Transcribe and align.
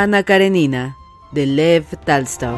Ana 0.00 0.22
Karenina, 0.22 0.96
de 1.32 1.44
Lev 1.44 1.84
Talstov. 2.04 2.56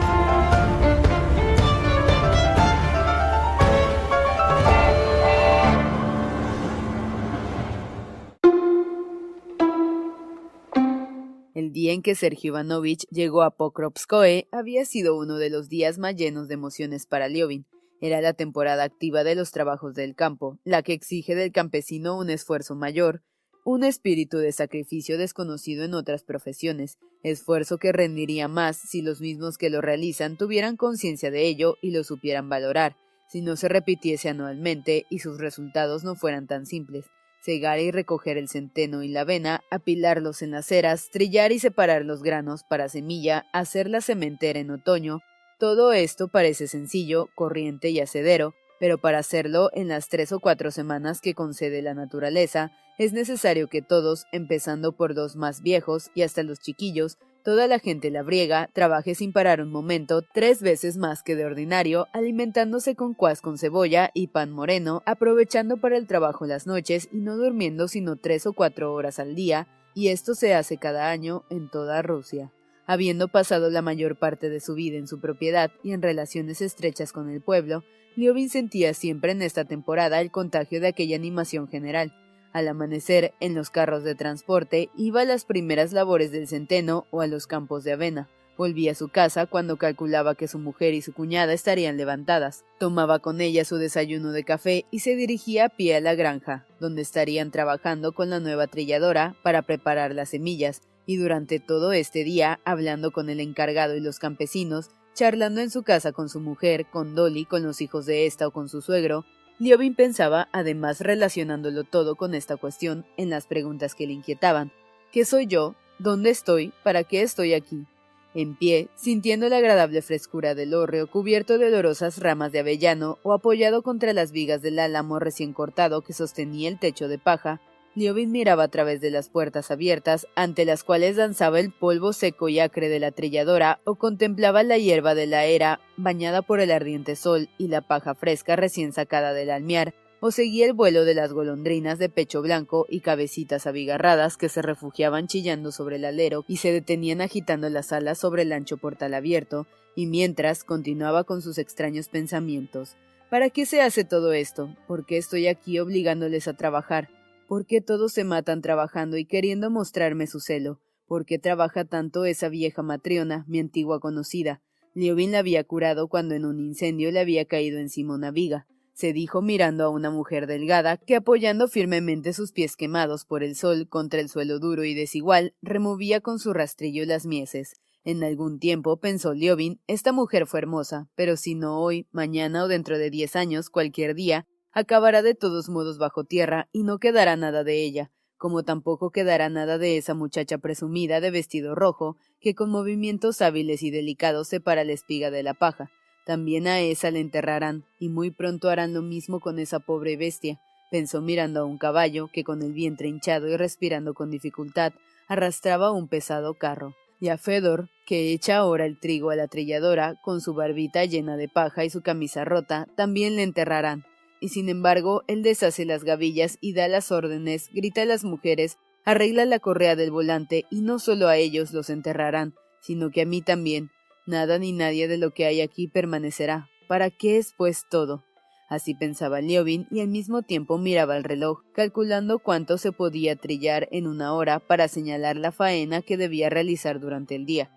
El 11.54 11.72
día 11.72 11.94
en 11.94 12.02
que 12.02 12.14
Sergio 12.14 12.48
Ivanovich 12.48 13.06
llegó 13.10 13.40
a 13.40 13.56
Pokrovskoe 13.56 14.46
había 14.52 14.84
sido 14.84 15.16
uno 15.16 15.36
de 15.36 15.48
los 15.48 15.70
días 15.70 15.96
más 15.96 16.14
llenos 16.16 16.46
de 16.46 16.54
emociones 16.56 17.06
para 17.06 17.28
Liovin. 17.28 17.64
Era 18.02 18.20
la 18.20 18.34
temporada 18.34 18.84
activa 18.84 19.24
de 19.24 19.34
los 19.34 19.50
trabajos 19.50 19.94
del 19.94 20.14
campo, 20.14 20.58
la 20.64 20.82
que 20.82 20.92
exige 20.92 21.34
del 21.34 21.52
campesino 21.52 22.18
un 22.18 22.28
esfuerzo 22.28 22.74
mayor, 22.74 23.22
un 23.64 23.84
espíritu 23.84 24.38
de 24.38 24.52
sacrificio 24.52 25.18
desconocido 25.18 25.84
en 25.84 25.94
otras 25.94 26.24
profesiones, 26.24 26.98
esfuerzo 27.22 27.78
que 27.78 27.92
rendiría 27.92 28.48
más 28.48 28.76
si 28.76 29.02
los 29.02 29.20
mismos 29.20 29.58
que 29.58 29.70
lo 29.70 29.80
realizan 29.80 30.36
tuvieran 30.36 30.76
conciencia 30.76 31.30
de 31.30 31.46
ello 31.46 31.76
y 31.82 31.90
lo 31.90 32.04
supieran 32.04 32.48
valorar, 32.48 32.96
si 33.28 33.42
no 33.42 33.56
se 33.56 33.68
repitiese 33.68 34.28
anualmente 34.28 35.06
y 35.10 35.20
sus 35.20 35.38
resultados 35.38 36.04
no 36.04 36.14
fueran 36.14 36.46
tan 36.46 36.66
simples. 36.66 37.06
Cegar 37.42 37.78
y 37.80 37.90
recoger 37.90 38.36
el 38.36 38.48
centeno 38.48 39.02
y 39.02 39.08
la 39.08 39.22
avena, 39.22 39.62
apilarlos 39.70 40.42
en 40.42 40.50
las 40.50 40.70
eras, 40.72 41.08
trillar 41.10 41.52
y 41.52 41.58
separar 41.58 42.04
los 42.04 42.22
granos 42.22 42.64
para 42.68 42.88
semilla, 42.88 43.46
hacer 43.52 43.88
la 43.88 44.02
cementera 44.02 44.60
en 44.60 44.70
otoño, 44.70 45.20
todo 45.60 45.92
esto 45.92 46.28
parece 46.28 46.68
sencillo, 46.68 47.28
corriente 47.34 47.90
y 47.90 48.00
hacedero, 48.00 48.54
pero 48.80 48.98
para 48.98 49.18
hacerlo 49.18 49.70
en 49.74 49.86
las 49.86 50.08
tres 50.08 50.32
o 50.32 50.40
cuatro 50.40 50.72
semanas 50.72 51.20
que 51.20 51.34
concede 51.34 51.82
la 51.82 51.94
naturaleza, 51.94 52.72
es 52.98 53.12
necesario 53.12 53.68
que 53.68 53.82
todos, 53.82 54.24
empezando 54.32 54.92
por 54.92 55.14
los 55.14 55.36
más 55.36 55.62
viejos 55.62 56.10
y 56.14 56.22
hasta 56.22 56.42
los 56.42 56.60
chiquillos, 56.60 57.18
toda 57.44 57.66
la 57.66 57.78
gente 57.78 58.10
labriega, 58.10 58.68
trabaje 58.72 59.14
sin 59.14 59.32
parar 59.32 59.60
un 59.60 59.70
momento, 59.70 60.22
tres 60.22 60.62
veces 60.62 60.96
más 60.96 61.22
que 61.22 61.36
de 61.36 61.44
ordinario, 61.44 62.08
alimentándose 62.12 62.94
con 62.94 63.14
cuas 63.14 63.42
con 63.42 63.58
cebolla 63.58 64.10
y 64.14 64.28
pan 64.28 64.50
moreno, 64.50 65.02
aprovechando 65.06 65.76
para 65.76 65.96
el 65.96 66.06
trabajo 66.06 66.46
las 66.46 66.66
noches 66.66 67.08
y 67.12 67.18
no 67.18 67.36
durmiendo 67.36 67.86
sino 67.86 68.16
tres 68.16 68.46
o 68.46 68.54
cuatro 68.54 68.92
horas 68.94 69.18
al 69.18 69.34
día, 69.34 69.68
y 69.94 70.08
esto 70.08 70.34
se 70.34 70.54
hace 70.54 70.78
cada 70.78 71.10
año 71.10 71.44
en 71.50 71.68
toda 71.68 72.00
Rusia. 72.02 72.50
Habiendo 72.86 73.28
pasado 73.28 73.70
la 73.70 73.82
mayor 73.82 74.18
parte 74.18 74.50
de 74.50 74.60
su 74.60 74.74
vida 74.74 74.96
en 74.96 75.06
su 75.06 75.20
propiedad 75.20 75.70
y 75.82 75.92
en 75.92 76.02
relaciones 76.02 76.60
estrechas 76.60 77.12
con 77.12 77.30
el 77.30 77.40
pueblo, 77.40 77.84
Liovin 78.16 78.48
sentía 78.50 78.94
siempre 78.94 79.32
en 79.32 79.42
esta 79.42 79.64
temporada 79.64 80.20
el 80.20 80.30
contagio 80.30 80.80
de 80.80 80.88
aquella 80.88 81.16
animación 81.16 81.68
general, 81.68 82.12
al 82.52 82.66
amanecer, 82.66 83.32
en 83.38 83.54
los 83.54 83.70
carros 83.70 84.02
de 84.02 84.16
transporte, 84.16 84.90
iba 84.96 85.20
a 85.20 85.24
las 85.24 85.44
primeras 85.44 85.92
labores 85.92 86.32
del 86.32 86.48
centeno 86.48 87.06
o 87.10 87.20
a 87.20 87.28
los 87.28 87.46
campos 87.46 87.84
de 87.84 87.92
avena. 87.92 88.28
Volvía 88.56 88.92
a 88.92 88.96
su 88.96 89.08
casa 89.08 89.46
cuando 89.46 89.78
calculaba 89.78 90.34
que 90.34 90.48
su 90.48 90.58
mujer 90.58 90.92
y 90.92 91.00
su 91.00 91.14
cuñada 91.14 91.52
estarían 91.52 91.96
levantadas. 91.96 92.64
Tomaba 92.78 93.20
con 93.20 93.40
ella 93.40 93.64
su 93.64 93.76
desayuno 93.76 94.32
de 94.32 94.44
café 94.44 94.84
y 94.90 94.98
se 94.98 95.14
dirigía 95.14 95.66
a 95.66 95.68
pie 95.68 95.96
a 95.96 96.00
la 96.00 96.14
granja, 96.14 96.66
donde 96.80 97.02
estarían 97.02 97.52
trabajando 97.52 98.12
con 98.12 98.28
la 98.28 98.40
nueva 98.40 98.66
trilladora 98.66 99.36
para 99.42 99.62
preparar 99.62 100.12
las 100.14 100.30
semillas, 100.30 100.82
y 101.06 101.16
durante 101.16 101.60
todo 101.60 101.92
este 101.92 102.24
día, 102.24 102.60
hablando 102.64 103.12
con 103.12 103.30
el 103.30 103.40
encargado 103.40 103.96
y 103.96 104.00
los 104.00 104.18
campesinos, 104.18 104.90
charlando 105.14 105.60
en 105.60 105.70
su 105.70 105.82
casa 105.82 106.12
con 106.12 106.28
su 106.28 106.40
mujer, 106.40 106.86
con 106.90 107.14
Dolly, 107.14 107.44
con 107.44 107.62
los 107.62 107.80
hijos 107.80 108.06
de 108.06 108.26
esta 108.26 108.46
o 108.46 108.50
con 108.50 108.68
su 108.68 108.80
suegro, 108.80 109.24
Liobin 109.58 109.94
pensaba, 109.94 110.48
además 110.52 111.00
relacionándolo 111.00 111.84
todo 111.84 112.16
con 112.16 112.34
esta 112.34 112.56
cuestión, 112.56 113.04
en 113.18 113.28
las 113.28 113.46
preguntas 113.46 113.94
que 113.94 114.06
le 114.06 114.14
inquietaban. 114.14 114.72
¿Qué 115.12 115.26
soy 115.26 115.46
yo? 115.46 115.74
¿Dónde 115.98 116.30
estoy? 116.30 116.72
¿Para 116.82 117.04
qué 117.04 117.20
estoy 117.20 117.52
aquí? 117.52 117.84
En 118.32 118.56
pie, 118.56 118.88
sintiendo 118.94 119.48
la 119.48 119.58
agradable 119.58 120.00
frescura 120.02 120.54
del 120.54 120.72
hórreo 120.72 121.10
cubierto 121.10 121.58
de 121.58 121.66
olorosas 121.66 122.18
ramas 122.18 122.52
de 122.52 122.60
avellano 122.60 123.18
o 123.22 123.32
apoyado 123.32 123.82
contra 123.82 124.12
las 124.12 124.32
vigas 124.32 124.62
del 124.62 124.78
álamo 124.78 125.18
recién 125.18 125.52
cortado 125.52 126.00
que 126.00 126.12
sostenía 126.12 126.68
el 126.68 126.78
techo 126.78 127.08
de 127.08 127.18
paja, 127.18 127.60
Liobin 127.96 128.30
miraba 128.30 128.64
a 128.64 128.68
través 128.68 129.00
de 129.00 129.10
las 129.10 129.28
puertas 129.28 129.72
abiertas, 129.72 130.28
ante 130.36 130.64
las 130.64 130.84
cuales 130.84 131.16
danzaba 131.16 131.58
el 131.58 131.72
polvo 131.72 132.12
seco 132.12 132.48
y 132.48 132.60
acre 132.60 132.88
de 132.88 133.00
la 133.00 133.10
trilladora, 133.10 133.80
o 133.84 133.96
contemplaba 133.96 134.62
la 134.62 134.78
hierba 134.78 135.16
de 135.16 135.26
la 135.26 135.44
era, 135.44 135.80
bañada 135.96 136.42
por 136.42 136.60
el 136.60 136.70
ardiente 136.70 137.16
sol, 137.16 137.48
y 137.58 137.66
la 137.66 137.80
paja 137.80 138.14
fresca 138.14 138.54
recién 138.54 138.92
sacada 138.92 139.32
del 139.32 139.50
almiar, 139.50 139.92
o 140.20 140.30
seguía 140.30 140.66
el 140.66 140.72
vuelo 140.72 141.04
de 141.04 141.14
las 141.14 141.32
golondrinas 141.32 141.98
de 141.98 142.08
pecho 142.08 142.42
blanco 142.42 142.86
y 142.88 143.00
cabecitas 143.00 143.66
abigarradas 143.66 144.36
que 144.36 144.48
se 144.48 144.62
refugiaban 144.62 145.26
chillando 145.26 145.72
sobre 145.72 145.96
el 145.96 146.04
alero 146.04 146.44
y 146.46 146.58
se 146.58 146.72
detenían 146.72 147.22
agitando 147.22 147.70
las 147.70 147.90
alas 147.92 148.18
sobre 148.18 148.42
el 148.42 148.52
ancho 148.52 148.76
portal 148.76 149.14
abierto, 149.14 149.66
y 149.96 150.06
mientras 150.06 150.62
continuaba 150.62 151.24
con 151.24 151.42
sus 151.42 151.58
extraños 151.58 152.08
pensamientos. 152.08 152.96
¿Para 153.30 153.50
qué 153.50 153.66
se 153.66 153.82
hace 153.82 154.04
todo 154.04 154.32
esto? 154.32 154.76
¿Por 154.86 155.06
qué 155.06 155.16
estoy 155.16 155.48
aquí 155.48 155.78
obligándoles 155.80 156.46
a 156.46 156.54
trabajar? 156.54 157.08
¿Por 157.50 157.66
qué 157.66 157.80
todos 157.80 158.12
se 158.12 158.22
matan 158.22 158.62
trabajando 158.62 159.16
y 159.16 159.24
queriendo 159.24 159.70
mostrarme 159.70 160.28
su 160.28 160.38
celo? 160.38 160.78
¿Por 161.08 161.26
qué 161.26 161.40
trabaja 161.40 161.84
tanto 161.84 162.24
esa 162.24 162.48
vieja 162.48 162.84
matriona, 162.84 163.44
mi 163.48 163.58
antigua 163.58 163.98
conocida? 163.98 164.62
Liobin 164.94 165.32
la 165.32 165.40
había 165.40 165.64
curado 165.64 166.06
cuando 166.06 166.36
en 166.36 166.44
un 166.44 166.60
incendio 166.60 167.10
le 167.10 167.18
había 167.18 167.44
caído 167.46 167.80
encima 167.80 168.14
una 168.14 168.30
viga. 168.30 168.68
Se 168.92 169.12
dijo 169.12 169.42
mirando 169.42 169.82
a 169.82 169.88
una 169.88 170.12
mujer 170.12 170.46
delgada 170.46 170.96
que 170.96 171.16
apoyando 171.16 171.66
firmemente 171.66 172.34
sus 172.34 172.52
pies 172.52 172.76
quemados 172.76 173.24
por 173.24 173.42
el 173.42 173.56
sol 173.56 173.88
contra 173.88 174.20
el 174.20 174.28
suelo 174.28 174.60
duro 174.60 174.84
y 174.84 174.94
desigual, 174.94 175.52
removía 175.60 176.20
con 176.20 176.38
su 176.38 176.52
rastrillo 176.52 177.04
las 177.04 177.26
mieses. 177.26 177.80
En 178.04 178.22
algún 178.22 178.60
tiempo, 178.60 178.98
pensó 178.98 179.34
Liobin, 179.34 179.80
esta 179.88 180.12
mujer 180.12 180.46
fue 180.46 180.60
hermosa, 180.60 181.08
pero 181.16 181.36
si 181.36 181.56
no 181.56 181.80
hoy, 181.80 182.06
mañana 182.12 182.62
o 182.62 182.68
dentro 182.68 182.96
de 182.96 183.10
diez 183.10 183.34
años, 183.34 183.70
cualquier 183.70 184.14
día, 184.14 184.46
acabará 184.72 185.22
de 185.22 185.34
todos 185.34 185.68
modos 185.68 185.98
bajo 185.98 186.24
tierra 186.24 186.68
y 186.72 186.82
no 186.82 186.98
quedará 186.98 187.36
nada 187.36 187.64
de 187.64 187.82
ella, 187.82 188.10
como 188.36 188.62
tampoco 188.62 189.10
quedará 189.10 189.48
nada 189.48 189.76
de 189.76 189.96
esa 189.96 190.14
muchacha 190.14 190.58
presumida 190.58 191.20
de 191.20 191.30
vestido 191.30 191.74
rojo, 191.74 192.16
que 192.40 192.54
con 192.54 192.70
movimientos 192.70 193.42
hábiles 193.42 193.82
y 193.82 193.90
delicados 193.90 194.48
separa 194.48 194.84
la 194.84 194.92
espiga 194.92 195.30
de 195.30 195.42
la 195.42 195.54
paja. 195.54 195.90
También 196.24 196.66
a 196.66 196.80
esa 196.80 197.10
la 197.10 197.18
enterrarán, 197.18 197.84
y 197.98 198.08
muy 198.08 198.30
pronto 198.30 198.70
harán 198.70 198.94
lo 198.94 199.02
mismo 199.02 199.40
con 199.40 199.58
esa 199.58 199.80
pobre 199.80 200.16
bestia. 200.16 200.58
pensó 200.90 201.20
mirando 201.20 201.60
a 201.60 201.64
un 201.64 201.78
caballo 201.78 202.28
que 202.32 202.42
con 202.42 202.62
el 202.62 202.72
vientre 202.72 203.08
hinchado 203.08 203.48
y 203.48 203.56
respirando 203.56 204.14
con 204.14 204.30
dificultad 204.30 204.92
arrastraba 205.28 205.92
un 205.92 206.08
pesado 206.08 206.54
carro, 206.54 206.94
y 207.20 207.28
a 207.28 207.38
Fedor, 207.38 207.88
que 208.06 208.32
echa 208.32 208.56
ahora 208.56 208.86
el 208.86 208.98
trigo 208.98 209.30
a 209.30 209.36
la 209.36 209.46
trilladora, 209.46 210.18
con 210.22 210.40
su 210.40 210.54
barbita 210.54 211.04
llena 211.04 211.36
de 211.36 211.48
paja 211.48 211.84
y 211.84 211.90
su 211.90 212.00
camisa 212.00 212.44
rota, 212.44 212.88
también 212.96 213.36
le 213.36 213.44
enterrarán. 213.44 214.04
Y 214.40 214.48
sin 214.48 214.68
embargo, 214.68 215.22
él 215.26 215.42
deshace 215.42 215.84
las 215.84 216.02
gavillas 216.02 216.58
y 216.60 216.72
da 216.72 216.88
las 216.88 217.12
órdenes, 217.12 217.68
grita 217.72 218.02
a 218.02 218.06
las 218.06 218.24
mujeres, 218.24 218.78
arregla 219.04 219.44
la 219.44 219.58
correa 219.58 219.96
del 219.96 220.10
volante, 220.10 220.64
y 220.70 220.80
no 220.80 220.98
solo 220.98 221.28
a 221.28 221.36
ellos 221.36 221.72
los 221.72 221.90
enterrarán, 221.90 222.54
sino 222.80 223.10
que 223.10 223.22
a 223.22 223.26
mí 223.26 223.42
también. 223.42 223.90
Nada 224.26 224.58
ni 224.58 224.72
nadie 224.72 225.08
de 225.08 225.18
lo 225.18 225.32
que 225.32 225.46
hay 225.46 225.60
aquí 225.60 225.88
permanecerá. 225.88 226.68
¿Para 226.88 227.10
qué 227.10 227.36
es 227.38 227.52
pues 227.56 227.84
todo? 227.90 228.24
Así 228.70 228.94
pensaba 228.94 229.40
Liobin 229.40 229.88
y 229.90 230.00
al 230.00 230.08
mismo 230.08 230.42
tiempo 230.42 230.78
miraba 230.78 231.16
el 231.16 231.24
reloj, 231.24 231.62
calculando 231.74 232.38
cuánto 232.38 232.78
se 232.78 232.92
podía 232.92 233.34
trillar 233.34 233.88
en 233.90 234.06
una 234.06 234.32
hora 234.32 234.60
para 234.60 234.86
señalar 234.86 235.36
la 235.36 235.50
faena 235.50 236.02
que 236.02 236.16
debía 236.16 236.50
realizar 236.50 237.00
durante 237.00 237.34
el 237.34 237.46
día. 237.46 237.68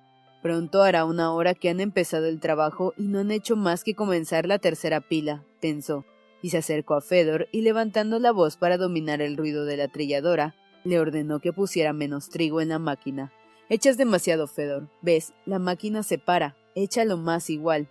Pronto 0.43 0.83
hará 0.83 1.05
una 1.05 1.33
hora 1.33 1.55
que 1.55 1.69
han 1.69 1.79
empezado 1.79 2.27
el 2.27 2.39
trabajo 2.39 2.93
y 2.95 3.07
no 3.07 3.19
han 3.19 3.31
hecho 3.31 3.55
más 3.55 3.83
que 3.83 3.95
comenzar 3.95 4.45
la 4.45 4.59
tercera 4.59 5.01
pila, 5.01 5.43
pensó, 5.61 6.05
y 6.43 6.49
se 6.49 6.57
acercó 6.57 6.93
a 6.93 7.01
Fedor 7.01 7.47
y 7.51 7.61
levantando 7.61 8.19
la 8.19 8.31
voz 8.31 8.57
para 8.57 8.77
dominar 8.77 9.21
el 9.21 9.37
ruido 9.37 9.65
de 9.65 9.77
la 9.77 9.87
trilladora, 9.87 10.55
le 10.83 10.99
ordenó 10.99 11.39
que 11.39 11.53
pusiera 11.53 11.93
menos 11.93 12.29
trigo 12.29 12.61
en 12.61 12.69
la 12.69 12.77
máquina. 12.77 13.31
Echas 13.69 13.97
demasiado, 13.97 14.45
Fedor. 14.45 14.89
Ves, 15.01 15.33
la 15.45 15.57
máquina 15.57 16.03
se 16.03 16.19
para. 16.19 16.55
Échalo 16.75 17.15
más 17.17 17.49
igual. 17.49 17.87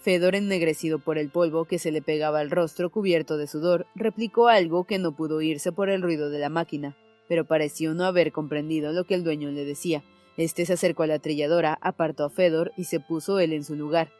Fedor, 0.00 0.34
ennegrecido 0.34 0.98
por 0.98 1.18
el 1.18 1.30
polvo 1.30 1.66
que 1.66 1.78
se 1.78 1.92
le 1.92 2.00
pegaba 2.00 2.40
al 2.40 2.50
rostro 2.50 2.90
cubierto 2.90 3.36
de 3.36 3.46
sudor, 3.46 3.86
replicó 3.94 4.48
algo 4.48 4.84
que 4.84 4.98
no 4.98 5.14
pudo 5.14 5.36
oírse 5.36 5.70
por 5.70 5.90
el 5.90 6.00
ruido 6.00 6.30
de 6.30 6.38
la 6.38 6.48
máquina, 6.48 6.96
pero 7.28 7.44
pareció 7.44 7.92
no 7.92 8.04
haber 8.04 8.32
comprendido 8.32 8.92
lo 8.92 9.04
que 9.04 9.14
el 9.14 9.24
dueño 9.24 9.50
le 9.50 9.66
decía. 9.66 10.02
Este 10.38 10.64
se 10.64 10.72
acercó 10.72 11.02
a 11.02 11.06
la 11.06 11.18
trilladora, 11.18 11.78
apartó 11.82 12.24
a 12.24 12.30
Fedor 12.30 12.72
y 12.78 12.84
se 12.84 12.98
puso 12.98 13.38
él 13.38 13.52
en 13.52 13.62
su 13.62 13.76
lugar. 13.76 14.10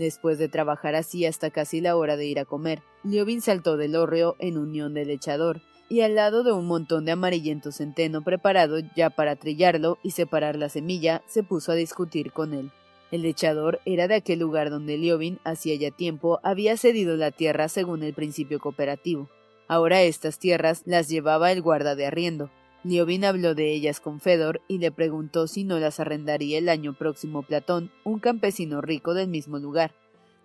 Después 0.00 0.38
de 0.38 0.48
trabajar 0.48 0.94
así 0.94 1.26
hasta 1.26 1.50
casi 1.50 1.82
la 1.82 1.94
hora 1.94 2.16
de 2.16 2.24
ir 2.24 2.40
a 2.40 2.46
comer, 2.46 2.80
Liobin 3.04 3.42
saltó 3.42 3.76
del 3.76 3.96
hórreo 3.96 4.34
en 4.38 4.56
unión 4.56 4.94
del 4.94 5.10
echador, 5.10 5.60
y 5.90 6.00
al 6.00 6.14
lado 6.14 6.42
de 6.42 6.52
un 6.52 6.66
montón 6.66 7.04
de 7.04 7.12
amarillento 7.12 7.70
centeno 7.70 8.22
preparado 8.24 8.78
ya 8.96 9.10
para 9.10 9.36
trillarlo 9.36 9.98
y 10.02 10.12
separar 10.12 10.56
la 10.56 10.70
semilla, 10.70 11.20
se 11.26 11.42
puso 11.42 11.72
a 11.72 11.74
discutir 11.74 12.32
con 12.32 12.54
él. 12.54 12.70
El 13.10 13.26
echador 13.26 13.80
era 13.84 14.08
de 14.08 14.14
aquel 14.14 14.38
lugar 14.38 14.70
donde 14.70 14.96
Liobin 14.96 15.38
hacía 15.44 15.74
ya 15.74 15.90
tiempo 15.90 16.40
había 16.42 16.78
cedido 16.78 17.14
la 17.18 17.30
tierra 17.30 17.68
según 17.68 18.02
el 18.02 18.14
principio 18.14 18.58
cooperativo. 18.58 19.28
Ahora 19.68 20.00
estas 20.00 20.38
tierras 20.38 20.80
las 20.86 21.10
llevaba 21.10 21.52
el 21.52 21.60
guarda 21.60 21.94
de 21.94 22.06
arriendo. 22.06 22.48
Liobin 22.82 23.24
habló 23.24 23.54
de 23.54 23.72
ellas 23.72 24.00
con 24.00 24.20
Fedor 24.20 24.62
y 24.66 24.78
le 24.78 24.90
preguntó 24.90 25.46
si 25.46 25.64
no 25.64 25.78
las 25.78 26.00
arrendaría 26.00 26.58
el 26.58 26.68
año 26.68 26.94
próximo 26.94 27.42
Platón, 27.42 27.90
un 28.04 28.18
campesino 28.20 28.80
rico 28.80 29.12
del 29.12 29.28
mismo 29.28 29.58
lugar. 29.58 29.92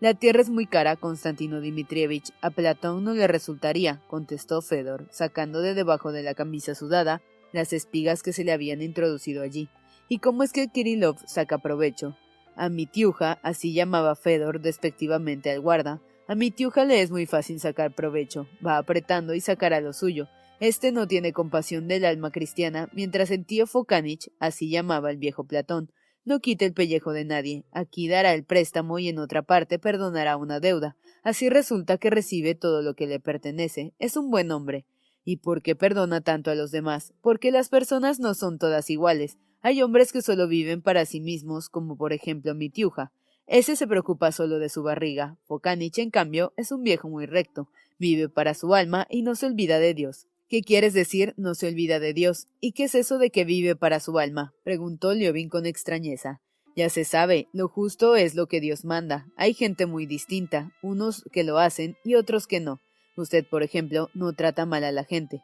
La 0.02 0.14
tierra 0.14 0.42
es 0.42 0.50
muy 0.50 0.68
cara, 0.68 0.98
Constantino 0.98 1.62
Dmitrievich. 1.62 2.32
A 2.42 2.50
Platón 2.50 3.06
no 3.06 3.14
le 3.14 3.28
resultaría, 3.28 4.02
contestó 4.08 4.62
Fedor, 4.62 5.08
sacando 5.12 5.62
de 5.62 5.74
debajo 5.74 6.12
de 6.12 6.24
la 6.24 6.34
camisa 6.34 6.76
sudada 6.76 7.22
las 7.54 7.72
espigas 7.72 8.22
que 8.22 8.34
se 8.34 8.44
le 8.44 8.52
habían 8.52 8.82
introducido 8.82 9.42
allí. 9.42 9.70
¿Y 10.10 10.20
cómo 10.20 10.44
es 10.44 10.52
que 10.52 10.68
Kirillov 10.68 11.18
saca 11.26 11.60
provecho? 11.60 12.18
A 12.58 12.68
mi 12.68 12.86
tiuja, 12.86 13.40
así 13.44 13.74
llamaba 13.74 14.16
Fedor 14.16 14.60
despectivamente 14.60 15.52
al 15.52 15.62
guarda, 15.62 16.02
a 16.28 16.34
mi 16.34 16.50
tiuja 16.50 16.86
le 16.86 17.02
es 17.02 17.12
muy 17.12 17.28
fácil 17.28 17.60
sacar 17.60 17.94
provecho, 17.94 18.48
va 18.66 18.78
apretando 18.78 19.36
y 19.36 19.42
sacará 19.42 19.80
lo 19.80 19.94
suyo. 19.94 20.28
Este 20.60 20.92
no 20.92 21.06
tiene 21.08 21.34
compasión 21.34 21.88
del 21.88 22.06
alma 22.06 22.32
cristiana, 22.32 22.90
mientras 22.94 23.30
el 23.30 23.46
tío 23.46 23.68
Focanich, 23.68 24.32
así 24.40 24.70
llamaba 24.70 25.12
el 25.12 25.18
viejo 25.18 25.44
Platón, 25.44 25.92
no 26.26 26.40
quita 26.40 26.66
el 26.66 26.74
pellejo 26.74 27.12
de 27.12 27.24
nadie, 27.24 27.66
aquí 27.72 28.08
dará 28.08 28.34
el 28.34 28.44
préstamo 28.44 28.98
y 28.98 29.10
en 29.10 29.20
otra 29.20 29.44
parte 29.44 29.78
perdonará 29.78 30.38
una 30.38 30.60
deuda. 30.60 30.96
Así 31.24 31.50
resulta 31.50 32.00
que 32.00 32.10
recibe 32.10 32.56
todo 32.56 32.82
lo 32.82 32.96
que 32.96 33.06
le 33.06 33.20
pertenece. 33.20 33.94
Es 34.00 34.18
un 34.18 34.32
buen 34.32 34.52
hombre. 34.52 34.86
¿Y 35.24 35.38
por 35.38 35.62
qué 35.62 35.76
perdona 35.76 36.22
tanto 36.22 36.50
a 36.50 36.56
los 36.56 36.72
demás? 36.72 37.14
Porque 37.22 37.52
las 37.52 37.70
personas 37.70 38.20
no 38.20 38.34
son 38.34 38.58
todas 38.58 38.90
iguales. 38.90 39.38
Hay 39.62 39.84
hombres 39.84 40.12
que 40.12 40.24
solo 40.24 40.48
viven 40.48 40.82
para 40.82 41.06
sí 41.06 41.22
mismos, 41.22 41.70
como 41.70 41.96
por 41.96 42.12
ejemplo 42.12 42.56
mi 42.56 42.72
tiuja. 42.72 43.12
Ese 43.46 43.76
se 43.76 43.86
preocupa 43.86 44.32
solo 44.32 44.58
de 44.58 44.70
su 44.70 44.82
barriga. 44.82 45.38
Focanich, 45.46 46.00
en 46.00 46.10
cambio, 46.10 46.54
es 46.58 46.72
un 46.72 46.82
viejo 46.82 47.08
muy 47.08 47.28
recto. 47.28 47.68
Vive 48.00 48.30
para 48.30 48.56
su 48.56 48.74
alma 48.74 49.06
y 49.12 49.22
no 49.22 49.36
se 49.36 49.46
olvida 49.46 49.78
de 49.78 49.94
Dios. 49.94 50.28
¿Qué 50.48 50.62
quieres 50.62 50.94
decir 50.94 51.34
no 51.38 51.56
se 51.56 51.68
olvida 51.68 52.00
de 52.00 52.14
Dios? 52.14 52.48
¿Y 52.62 52.74
qué 52.74 52.84
es 52.84 52.94
eso 52.94 53.18
de 53.18 53.32
que 53.32 53.46
vive 53.46 53.76
para 53.76 54.00
su 54.00 54.20
alma? 54.20 54.54
preguntó 54.64 55.14
Liobin 55.14 55.50
con 55.50 55.66
extrañeza. 55.66 56.40
Ya 56.76 56.90
se 56.90 57.04
sabe, 57.04 57.48
lo 57.52 57.68
justo 57.68 58.16
es 58.16 58.36
lo 58.36 58.48
que 58.48 58.62
Dios 58.62 58.86
manda. 58.86 59.28
Hay 59.38 59.56
gente 59.56 59.88
muy 59.88 60.06
distinta, 60.06 60.72
unos 60.84 61.24
que 61.32 61.44
lo 61.44 61.58
hacen 61.58 61.96
y 62.04 62.14
otros 62.14 62.46
que 62.46 62.60
no. 62.60 62.80
Usted, 63.18 63.46
por 63.50 63.64
ejemplo, 63.64 64.10
no 64.14 64.34
trata 64.34 64.68
mal 64.68 64.84
a 64.84 64.92
la 64.92 65.04
gente. 65.04 65.42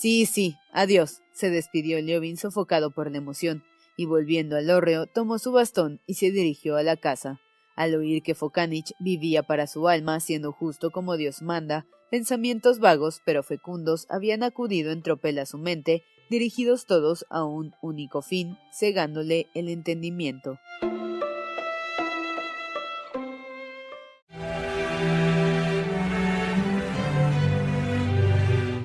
Sí, 0.00 0.26
sí, 0.26 0.56
adiós, 0.72 1.20
se 1.32 1.50
despidió 1.50 2.00
Liobin 2.00 2.36
sofocado 2.36 2.90
por 2.90 3.10
la 3.10 3.18
emoción, 3.18 3.62
y 3.96 4.06
volviendo 4.06 4.56
al 4.56 4.70
hórreo 4.70 5.06
tomó 5.06 5.38
su 5.38 5.52
bastón 5.52 6.00
y 6.06 6.14
se 6.14 6.30
dirigió 6.30 6.76
a 6.76 6.82
la 6.82 6.96
casa. 6.96 7.40
Al 7.76 7.94
oír 7.94 8.22
que 8.22 8.34
Focanich 8.34 8.94
vivía 8.98 9.42
para 9.42 9.66
su 9.66 9.88
alma, 9.88 10.18
siendo 10.18 10.52
justo 10.52 10.90
como 10.90 11.16
Dios 11.16 11.42
manda, 11.42 11.86
pensamientos 12.12 12.78
vagos 12.78 13.22
pero 13.24 13.42
fecundos 13.42 14.06
habían 14.10 14.42
acudido 14.42 14.92
en 14.92 15.00
tropel 15.00 15.38
a 15.38 15.46
su 15.46 15.56
mente, 15.56 16.04
dirigidos 16.28 16.84
todos 16.84 17.24
a 17.30 17.42
un 17.42 17.72
único 17.80 18.20
fin, 18.20 18.58
cegándole 18.70 19.46
el 19.54 19.70
entendimiento. 19.70 20.58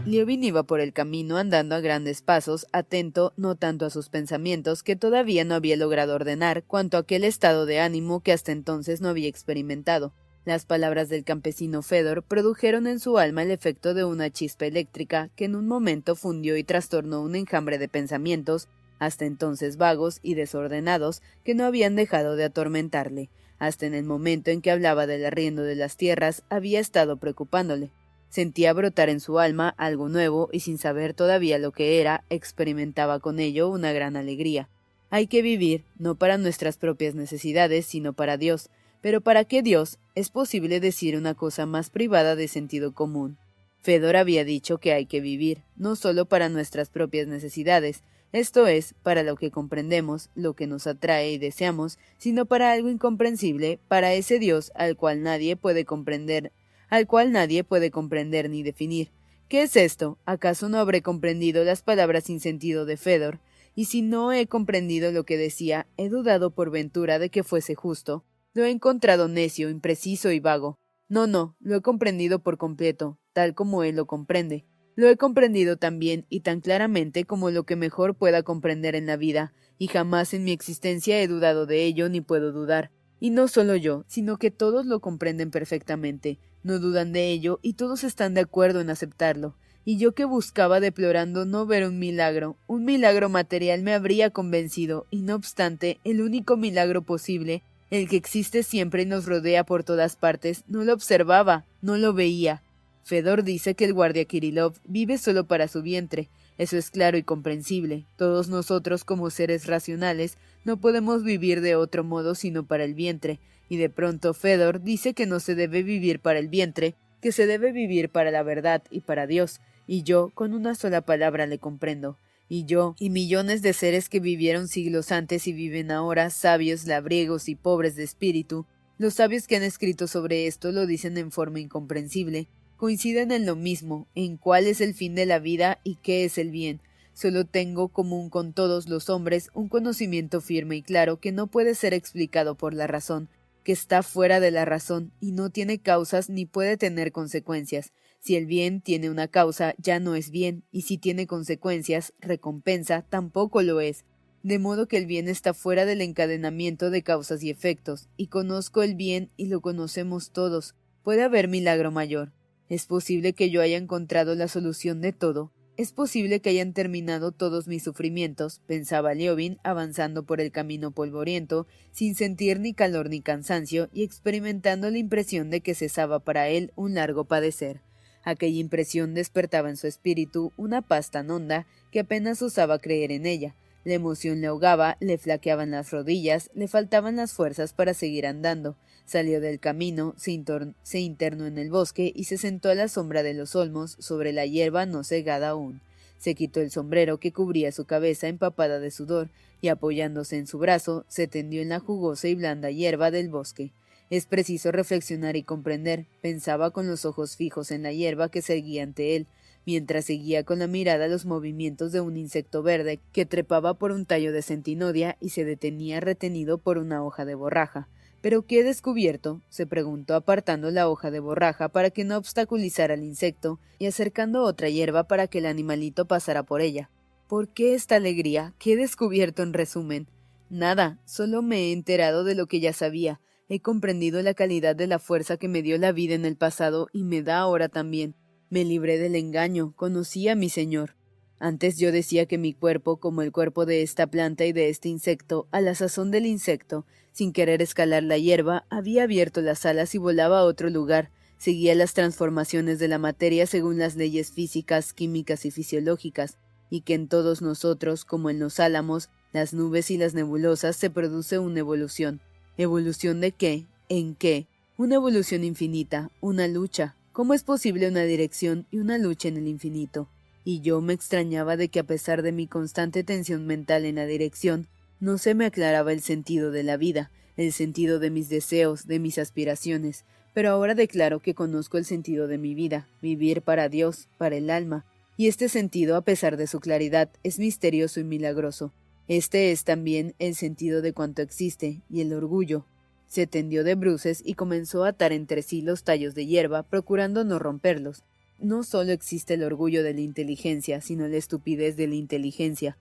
Liobin 0.06 0.46
iba 0.46 0.64
por 0.64 0.80
el 0.80 0.94
camino 0.94 1.36
andando 1.36 1.76
a 1.76 1.82
grandes 1.82 2.22
pasos, 2.22 2.66
atento 2.72 3.34
no 3.36 3.58
tanto 3.58 3.86
a 3.86 3.90
sus 3.90 4.08
pensamientos, 4.08 4.84
que 4.84 4.96
todavía 4.96 5.44
no 5.44 5.54
había 5.54 5.76
logrado 5.76 6.16
ordenar, 6.16 6.64
cuanto 6.64 6.96
a 6.96 7.02
aquel 7.02 7.26
estado 7.26 7.66
de 7.66 7.82
ánimo 7.82 8.22
que 8.22 8.32
hasta 8.32 8.54
entonces 8.54 9.02
no 9.02 9.10
había 9.10 9.28
experimentado. 9.28 10.14
Las 10.48 10.66
palabras 10.66 11.10
del 11.10 11.26
campesino 11.26 11.82
Fedor 11.82 12.24
produjeron 12.24 12.88
en 12.88 13.02
su 13.02 13.18
alma 13.18 13.44
el 13.44 13.52
efecto 13.52 13.94
de 13.94 14.06
una 14.06 14.30
chispa 14.30 14.66
eléctrica 14.66 15.30
que 15.36 15.44
en 15.44 15.58
un 15.58 15.68
momento 15.68 16.16
fundió 16.16 16.56
y 16.56 16.64
trastornó 16.64 17.22
un 17.22 17.36
enjambre 17.36 17.78
de 17.78 17.90
pensamientos, 17.90 18.70
hasta 18.98 19.26
entonces 19.26 19.76
vagos 19.76 20.20
y 20.24 20.36
desordenados, 20.36 21.22
que 21.44 21.54
no 21.54 21.66
habían 21.66 21.98
dejado 21.98 22.38
de 22.38 22.46
atormentarle. 22.46 23.30
Hasta 23.60 23.88
en 23.88 23.94
el 23.94 24.06
momento 24.06 24.50
en 24.50 24.62
que 24.62 24.72
hablaba 24.72 25.06
del 25.06 25.26
arriendo 25.26 25.64
de 25.64 25.76
las 25.76 25.98
tierras 25.98 26.44
había 26.48 26.80
estado 26.80 27.18
preocupándole. 27.18 27.92
Sentía 28.30 28.72
brotar 28.72 29.10
en 29.10 29.20
su 29.20 29.40
alma 29.40 29.76
algo 29.78 30.08
nuevo 30.08 30.48
y 30.54 30.62
sin 30.62 30.78
saber 30.78 31.14
todavía 31.14 31.60
lo 31.60 31.74
que 31.74 32.00
era, 32.00 32.24
experimentaba 32.30 33.20
con 33.20 33.42
ello 33.42 33.68
una 33.68 33.92
gran 33.92 34.16
alegría. 34.16 34.70
Hay 35.10 35.28
que 35.28 35.42
vivir, 35.42 35.84
no 36.00 36.16
para 36.16 36.38
nuestras 36.38 36.78
propias 36.78 37.16
necesidades, 37.16 37.86
sino 37.86 38.14
para 38.14 38.38
Dios. 38.38 38.70
Pero 39.08 39.22
¿para 39.22 39.46
qué 39.46 39.62
Dios? 39.62 40.00
Es 40.16 40.30
posible 40.30 40.82
decir 40.82 41.16
una 41.16 41.34
cosa 41.34 41.66
más 41.66 41.90
privada 41.90 42.36
de 42.36 42.50
sentido 42.50 42.94
común. 42.94 43.38
Fedor 43.80 44.18
había 44.18 44.44
dicho 44.44 44.80
que 44.80 44.92
hay 44.92 45.06
que 45.06 45.22
vivir, 45.22 45.64
no 45.78 45.96
solo 45.96 46.26
para 46.26 46.50
nuestras 46.50 46.90
propias 46.90 47.26
necesidades, 47.26 48.04
esto 48.34 48.68
es, 48.68 48.96
para 49.04 49.24
lo 49.24 49.38
que 49.38 49.50
comprendemos, 49.50 50.30
lo 50.36 50.56
que 50.56 50.68
nos 50.68 50.88
atrae 50.88 51.32
y 51.32 51.38
deseamos, 51.38 52.00
sino 52.18 52.48
para 52.48 52.74
algo 52.74 52.90
incomprensible, 52.90 53.80
para 53.88 54.14
ese 54.14 54.40
Dios 54.40 54.74
al 54.76 54.98
cual 54.98 55.24
nadie 55.24 55.56
puede 55.56 55.86
comprender 55.86 56.52
al 56.90 57.08
cual 57.08 57.32
nadie 57.32 57.64
puede 57.64 57.92
comprender 57.92 58.50
ni 58.50 58.62
definir. 58.62 59.12
¿Qué 59.48 59.62
es 59.62 59.78
esto? 59.78 60.18
¿Acaso 60.26 60.68
no 60.68 60.80
habré 60.80 61.02
comprendido 61.02 61.64
las 61.64 61.82
palabras 61.82 62.26
sin 62.26 62.42
sentido 62.42 62.86
de 62.86 62.98
Fedor? 62.98 63.40
Y 63.74 63.86
si 63.86 64.02
no 64.02 64.34
he 64.34 64.48
comprendido 64.48 65.14
lo 65.14 65.24
que 65.24 65.38
decía, 65.38 65.88
he 65.96 66.10
dudado 66.10 66.52
por 66.52 66.72
ventura 66.72 67.20
de 67.20 67.30
que 67.30 67.44
fuese 67.44 67.74
justo. 67.74 68.26
Lo 68.58 68.66
he 68.66 68.72
encontrado 68.72 69.28
necio, 69.28 69.70
impreciso 69.70 70.32
y 70.32 70.40
vago. 70.40 70.80
No, 71.10 71.28
no, 71.28 71.56
lo 71.60 71.76
he 71.76 71.82
comprendido 71.84 72.42
por 72.42 72.58
completo, 72.58 73.20
tal 73.32 73.54
como 73.54 73.84
él 73.84 73.96
lo 73.98 74.08
comprende. 74.08 74.66
Lo 74.96 75.08
he 75.08 75.16
comprendido 75.16 75.78
tan 75.78 76.00
bien 76.00 76.26
y 76.28 76.40
tan 76.40 76.62
claramente 76.62 77.24
como 77.24 77.52
lo 77.52 77.68
que 77.68 77.76
mejor 77.76 78.16
pueda 78.16 78.42
comprender 78.42 78.96
en 78.96 79.06
la 79.06 79.16
vida, 79.16 79.54
y 79.78 79.90
jamás 79.90 80.34
en 80.34 80.44
mi 80.44 80.54
existencia 80.54 81.22
he 81.22 81.28
dudado 81.28 81.68
de 81.68 81.86
ello 81.86 82.10
ni 82.10 82.20
puedo 82.20 82.52
dudar. 82.52 82.90
Y 83.20 83.30
no 83.30 83.48
solo 83.48 83.76
yo, 83.76 84.06
sino 84.08 84.38
que 84.38 84.50
todos 84.50 84.88
lo 84.88 85.02
comprenden 85.02 85.52
perfectamente, 85.52 86.40
no 86.64 86.80
dudan 86.80 87.14
de 87.14 87.30
ello 87.30 87.60
y 87.62 87.74
todos 87.74 88.04
están 88.04 88.34
de 88.34 88.42
acuerdo 88.42 88.82
en 88.82 88.90
aceptarlo. 88.90 89.56
Y 89.86 90.00
yo 90.00 90.16
que 90.16 90.26
buscaba 90.26 90.80
deplorando 90.80 91.46
no 91.46 91.68
ver 91.68 91.88
un 91.88 92.00
milagro, 92.00 92.58
un 92.66 92.86
milagro 92.86 93.30
material 93.30 93.84
me 93.84 93.94
habría 93.94 94.32
convencido, 94.32 95.06
y 95.12 95.22
no 95.22 95.36
obstante, 95.36 96.00
el 96.04 96.22
único 96.22 96.58
milagro 96.58 97.04
posible, 97.04 97.62
el 97.90 98.10
que 98.10 98.18
existe 98.18 98.64
siempre 98.64 99.04
y 99.04 99.06
nos 99.06 99.26
rodea 99.26 99.64
por 99.64 99.84
todas 99.84 100.16
partes, 100.16 100.64
no 100.68 100.84
lo 100.84 100.94
observaba, 100.94 101.66
no 101.82 101.98
lo 101.98 102.14
veía. 102.14 102.62
Fedor 103.04 103.44
dice 103.44 103.76
que 103.76 103.86
el 103.86 103.94
guardia 103.94 104.26
Kirillov 104.26 104.74
vive 104.84 105.18
solo 105.18 105.46
para 105.46 105.70
su 105.70 105.82
vientre. 105.82 106.30
Eso 106.58 106.76
es 106.78 106.92
claro 106.92 107.18
y 107.18 107.24
comprensible. 107.24 108.06
Todos 108.18 108.50
nosotros, 108.50 109.06
como 109.06 109.30
seres 109.30 109.68
racionales, 109.68 110.38
no 110.66 110.78
podemos 110.78 111.24
vivir 111.24 111.62
de 111.62 111.76
otro 111.76 112.04
modo 112.04 112.36
sino 112.36 112.66
para 112.66 112.84
el 112.84 112.94
vientre. 112.94 113.40
Y 113.70 113.78
de 113.78 113.90
pronto 113.90 114.34
Fedor 114.34 114.82
dice 114.82 115.14
que 115.14 115.26
no 115.26 115.40
se 115.40 115.56
debe 115.56 115.84
vivir 115.84 116.20
para 116.20 116.40
el 116.40 116.50
vientre, 116.50 116.96
que 117.22 117.32
se 117.32 117.46
debe 117.46 117.72
vivir 117.72 118.10
para 118.10 118.32
la 118.32 118.44
verdad 118.44 118.84
y 118.90 119.02
para 119.02 119.28
Dios. 119.28 119.62
Y 119.86 120.04
yo, 120.04 120.32
con 120.34 120.54
una 120.54 120.76
sola 120.76 121.02
palabra, 121.02 121.46
le 121.46 121.60
comprendo 121.60 122.18
y 122.50 122.66
yo, 122.66 122.96
y 123.00 123.10
millones 123.10 123.62
de 123.62 123.74
seres 123.74 124.10
que 124.10 124.20
vivieron 124.20 124.68
siglos 124.68 125.12
antes 125.12 125.48
y 125.48 125.54
viven 125.54 125.92
ahora, 125.92 126.30
sabios, 126.30 126.86
labriegos 126.86 127.50
y 127.50 127.56
pobres 127.56 127.96
de 127.96 128.04
espíritu, 128.04 128.66
los 128.98 129.16
sabios 129.16 129.48
que 129.48 129.56
han 129.56 129.64
escrito 129.64 130.08
sobre 130.08 130.48
esto 130.48 130.72
lo 130.72 130.88
dicen 130.88 131.18
en 131.18 131.32
forma 131.32 131.60
incomprensible, 131.60 132.48
coinciden 132.78 133.32
en 133.32 133.46
lo 133.46 133.56
mismo, 133.56 134.08
en 134.16 134.38
cuál 134.38 134.66
es 134.66 134.82
el 134.82 134.94
fin 134.94 135.14
de 135.16 135.26
la 135.26 135.40
vida 135.40 135.80
y 135.84 135.96
qué 135.96 136.26
es 136.26 136.38
el 136.38 136.52
bien. 136.52 136.82
Solo 137.14 137.46
tengo 137.46 137.90
común 137.90 138.30
con 138.30 138.54
todos 138.54 138.88
los 138.88 139.10
hombres 139.10 139.50
un 139.54 139.70
conocimiento 139.70 140.40
firme 140.40 140.78
y 140.78 140.84
claro 140.84 141.20
que 141.20 141.32
no 141.32 141.48
puede 141.48 141.76
ser 141.76 141.94
explicado 141.94 142.56
por 142.56 142.74
la 142.74 142.88
razón, 142.88 143.30
que 143.64 143.72
está 143.72 144.04
fuera 144.04 144.40
de 144.40 144.52
la 144.52 144.66
razón 144.66 145.12
y 145.20 145.32
no 145.32 145.50
tiene 145.50 145.80
causas 145.80 146.30
ni 146.30 146.46
puede 146.46 146.78
tener 146.78 147.12
consecuencias. 147.12 147.92
Si 148.20 148.36
el 148.36 148.46
bien 148.46 148.82
tiene 148.82 149.10
una 149.10 149.28
causa, 149.28 149.74
ya 149.78 150.00
no 150.00 150.16
es 150.16 150.32
bien, 150.32 150.64
y 150.72 150.82
si 150.82 150.98
tiene 150.98 151.28
consecuencias, 151.28 152.14
recompensa, 152.20 153.04
tampoco 153.04 153.62
lo 153.62 153.80
es. 153.80 154.06
De 154.44 154.60
modo 154.60 154.88
que 154.88 154.98
el 154.98 155.06
bien 155.06 155.28
está 155.28 155.54
fuera 155.54 155.86
del 155.86 156.02
encadenamiento 156.02 156.90
de 156.90 157.04
causas 157.04 157.44
y 157.44 157.50
efectos, 157.50 158.10
y 158.18 158.28
conozco 158.28 158.84
el 158.84 158.96
bien 158.96 159.30
y 159.38 159.48
lo 159.48 159.62
conocemos 159.62 160.32
todos. 160.32 160.76
Puede 161.04 161.24
haber 161.24 161.48
milagro 161.48 161.92
mayor. 161.92 162.34
Es 162.70 162.86
posible 162.86 163.34
que 163.34 163.50
yo 163.50 163.62
haya 163.62 163.78
encontrado 163.78 164.36
la 164.36 164.48
solución 164.48 165.02
de 165.02 165.14
todo. 165.14 165.54
Es 165.78 165.92
posible 165.92 166.42
que 166.42 166.50
hayan 166.50 166.74
terminado 166.74 167.32
todos 167.32 167.68
mis 167.68 167.84
sufrimientos, 167.84 168.62
pensaba 168.66 169.14
Liobin, 169.14 169.58
avanzando 169.64 170.26
por 170.26 170.42
el 170.42 170.52
camino 170.52 170.92
polvoriento, 170.92 171.68
sin 171.92 172.16
sentir 172.16 172.60
ni 172.60 172.74
calor 172.74 173.10
ni 173.10 173.22
cansancio, 173.22 173.88
y 173.94 174.04
experimentando 174.04 174.90
la 174.90 174.98
impresión 174.98 175.50
de 175.50 175.62
que 175.62 175.76
cesaba 175.76 176.20
para 176.20 176.50
él 176.50 176.72
un 176.76 176.96
largo 176.96 177.26
padecer. 177.26 177.82
Aquella 178.28 178.60
impresión 178.60 179.14
despertaba 179.14 179.70
en 179.70 179.78
su 179.78 179.88
espíritu 179.88 180.52
una 180.58 180.82
paz 180.82 181.12
tan 181.12 181.32
honda 181.32 181.66
que 181.94 182.02
apenas 182.02 182.42
osaba 182.42 182.78
creer 182.78 183.14
en 183.14 183.26
ella. 183.26 183.56
La 183.86 183.94
emoción 183.94 184.42
le 184.42 184.48
ahogaba, 184.48 184.98
le 185.00 185.18
flaqueaban 185.18 185.72
las 185.72 185.92
rodillas, 185.92 186.50
le 186.54 186.68
faltaban 186.68 187.16
las 187.16 187.32
fuerzas 187.32 187.72
para 187.72 187.94
seguir 187.94 188.28
andando. 188.28 188.76
Salió 189.06 189.40
del 189.40 189.62
camino, 189.62 190.14
se, 190.18 191.00
internó 191.00 191.48
en 191.48 191.58
el 191.58 191.70
bosque 191.70 192.12
y 192.14 192.26
se 192.26 192.38
sentó 192.38 192.68
a 192.68 192.76
la 192.76 192.90
sombra 192.90 193.24
de 193.24 193.34
los 193.34 193.56
olmos, 193.56 193.96
sobre 193.98 194.34
la 194.34 194.46
hierba 194.46 194.86
no 194.86 195.06
cegada 195.06 195.52
aún. 195.52 195.80
Se 196.18 196.36
quitó 196.36 196.60
el 196.60 196.70
sombrero 196.70 197.22
que 197.22 197.32
cubría 197.32 197.72
su 197.72 197.86
cabeza 197.86 198.28
empapada 198.28 198.82
de 198.82 198.92
sudor, 198.92 199.30
y 199.62 199.70
apoyándose 199.70 200.38
en 200.38 200.48
su 200.48 200.58
brazo, 200.58 201.06
se 201.08 201.28
tendió 201.28 201.62
en 201.62 201.70
la 201.70 201.80
jugosa 201.80 202.28
y 202.28 202.36
blanda 202.36 202.72
hierba 202.72 203.10
del 203.10 203.30
bosque. 203.30 203.72
Es 204.10 204.26
preciso 204.26 204.72
reflexionar 204.72 205.36
y 205.36 205.44
comprender, 205.44 206.06
pensaba 206.22 206.72
con 206.72 206.88
los 206.88 207.04
ojos 207.04 207.36
fijos 207.36 207.72
en 207.72 207.84
la 207.84 207.92
hierba 207.92 208.30
que 208.30 208.42
seguía 208.42 208.84
ante 208.84 209.18
él, 209.18 209.28
mientras 209.66 210.06
seguía 210.06 210.46
con 210.46 210.60
la 210.60 210.68
mirada 210.68 211.10
los 211.10 211.26
movimientos 211.26 211.92
de 211.92 212.00
un 212.00 212.16
insecto 212.16 212.64
verde 212.64 213.02
que 213.12 213.26
trepaba 213.26 213.74
por 213.74 213.92
un 213.92 214.06
tallo 214.06 214.32
de 214.32 214.42
centinodia 214.42 215.18
y 215.20 215.30
se 215.30 215.44
detenía 215.44 216.00
retenido 216.00 216.58
por 216.58 216.78
una 216.78 217.04
hoja 217.04 217.26
de 217.26 217.36
borraja. 217.36 217.90
¿Pero 218.22 218.46
qué 218.46 218.62
he 218.62 218.64
descubierto? 218.64 219.42
se 219.50 219.68
preguntó 219.68 220.16
apartando 220.16 220.72
la 220.72 220.90
hoja 220.90 221.12
de 221.12 221.20
borraja 221.20 221.68
para 221.68 221.90
que 221.90 222.06
no 222.06 222.18
obstaculizara 222.18 222.94
al 222.94 223.04
insecto 223.04 223.60
y 223.78 223.88
acercando 223.88 224.44
otra 224.44 224.70
hierba 224.70 225.04
para 225.04 225.28
que 225.28 225.40
el 225.40 225.46
animalito 225.46 226.08
pasara 226.08 226.44
por 226.44 226.62
ella. 226.62 226.90
¿Por 227.28 227.50
qué 227.50 227.74
esta 227.74 227.98
alegría? 227.98 228.54
¿Qué 228.58 228.74
he 228.74 228.78
descubierto 228.78 229.44
en 229.44 229.52
resumen? 229.52 230.08
Nada, 230.50 230.98
solo 231.04 231.42
me 231.42 231.58
he 231.58 231.72
enterado 231.74 232.24
de 232.24 232.36
lo 232.36 232.48
que 232.48 232.62
ya 232.62 232.72
sabía, 232.72 233.20
He 233.50 233.62
comprendido 233.62 234.22
la 234.22 234.34
calidad 234.34 234.76
de 234.76 234.88
la 234.88 235.00
fuerza 235.00 235.38
que 235.38 235.48
me 235.48 235.62
dio 235.62 235.78
la 235.78 235.94
vida 235.94 236.16
en 236.16 236.26
el 236.26 236.36
pasado 236.36 236.90
y 236.92 237.04
me 237.04 237.22
da 237.22 237.40
ahora 237.40 237.70
también. 237.70 238.14
Me 238.50 238.66
libré 238.66 238.98
del 238.98 239.16
engaño, 239.16 239.74
conocí 239.78 240.28
a 240.28 240.36
mi 240.36 240.50
Señor. 240.50 240.96
Antes 241.40 241.78
yo 241.78 241.94
decía 241.94 242.26
que 242.26 242.38
mi 242.38 242.54
cuerpo, 242.54 242.98
como 242.98 243.22
el 243.22 243.32
cuerpo 243.32 243.66
de 243.66 243.84
esta 243.84 244.08
planta 244.08 244.46
y 244.46 244.52
de 244.52 244.68
este 244.68 244.90
insecto, 244.90 245.48
a 245.52 245.62
la 245.62 245.76
sazón 245.76 246.12
del 246.12 246.26
insecto, 246.26 246.86
sin 247.14 247.32
querer 247.32 247.62
escalar 247.62 248.04
la 248.04 248.18
hierba, 248.18 248.66
había 248.70 249.04
abierto 249.04 249.40
las 249.40 249.66
alas 249.66 249.96
y 249.96 249.98
volaba 249.98 250.40
a 250.40 250.44
otro 250.44 250.70
lugar, 250.70 251.12
seguía 251.38 251.74
las 251.74 251.94
transformaciones 251.94 252.80
de 252.80 252.90
la 252.90 252.98
materia 252.98 253.48
según 253.48 253.78
las 253.78 253.96
leyes 253.96 254.32
físicas, 254.32 254.92
químicas 254.92 255.46
y 255.46 255.52
fisiológicas, 255.52 256.38
y 256.70 256.82
que 256.82 256.96
en 256.96 257.08
todos 257.08 257.42
nosotros, 257.42 258.04
como 258.04 258.30
en 258.30 258.40
los 258.40 258.60
álamos, 258.60 259.10
las 259.32 259.54
nubes 259.54 259.90
y 259.90 259.98
las 259.98 260.14
nebulosas, 260.14 260.76
se 260.76 260.90
produce 260.90 261.40
una 261.40 261.60
evolución. 261.60 262.20
¿Evolución 262.60 263.22
de 263.22 263.34
qué? 263.34 263.66
¿En 263.88 264.16
qué? 264.16 264.48
Una 264.78 264.96
evolución 264.96 265.44
infinita, 265.44 266.10
una 266.22 266.48
lucha. 266.48 266.96
¿Cómo 267.14 267.36
es 267.36 267.44
posible 267.44 267.88
una 267.88 268.02
dirección 268.02 268.66
y 268.72 268.80
una 268.80 268.98
lucha 268.98 269.28
en 269.28 269.38
el 269.38 269.48
infinito? 269.48 270.10
Y 270.44 270.62
yo 270.62 270.82
me 270.82 270.94
extrañaba 270.94 271.56
de 271.56 271.68
que 271.68 271.78
a 271.78 271.84
pesar 271.84 272.24
de 272.24 272.32
mi 272.32 272.48
constante 272.48 273.04
tensión 273.04 273.46
mental 273.46 273.86
en 273.86 273.98
la 273.98 274.08
dirección, 274.08 274.66
no 275.00 275.20
se 275.20 275.36
me 275.36 275.46
aclaraba 275.46 275.94
el 275.94 276.02
sentido 276.02 276.50
de 276.50 276.64
la 276.64 276.78
vida, 276.78 277.12
el 277.36 277.54
sentido 277.54 278.00
de 278.00 278.10
mis 278.10 278.28
deseos, 278.28 278.88
de 278.88 278.98
mis 278.98 279.20
aspiraciones, 279.20 280.04
pero 280.34 280.50
ahora 280.50 280.74
declaro 280.74 281.20
que 281.20 281.36
conozco 281.36 281.78
el 281.78 281.86
sentido 281.86 282.28
de 282.28 282.40
mi 282.40 282.56
vida, 282.56 282.88
vivir 283.04 283.44
para 283.44 283.70
Dios, 283.70 284.08
para 284.18 284.36
el 284.36 284.50
alma, 284.50 284.84
y 285.16 285.28
este 285.28 285.48
sentido, 285.48 285.96
a 285.96 286.02
pesar 286.02 286.38
de 286.38 286.48
su 286.48 286.60
claridad, 286.60 287.12
es 287.22 287.38
misterioso 287.38 288.00
y 288.00 288.04
milagroso. 288.04 288.74
Este 289.08 289.52
es 289.52 289.64
también 289.64 290.16
el 290.20 290.36
sentido 290.36 290.82
de 290.82 290.94
cuanto 290.94 291.22
existe, 291.22 291.82
y 291.90 292.02
el 292.02 292.14
orgullo. 292.14 292.66
Se 293.08 293.26
tendió 293.26 293.64
de 293.64 293.76
bruces 293.76 294.22
y 294.26 294.34
comenzó 294.34 294.84
a 294.84 294.90
atar 294.90 295.14
entre 295.14 295.42
sí 295.44 295.62
los 295.62 295.84
tallos 295.84 296.14
de 296.14 296.26
hierba, 296.26 296.64
procurando 296.64 297.24
no 297.24 297.40
romperlos. 297.40 298.04
No 298.40 298.64
solo 298.64 298.92
existe 298.92 299.36
el 299.36 299.44
orgullo 299.44 299.82
de 299.82 299.94
la 299.94 300.02
inteligencia, 300.02 300.82
sino 300.82 301.08
la 301.08 301.16
estupidez 301.16 301.78
de 301.78 301.88
la 301.88 301.96
inteligencia. 301.96 302.78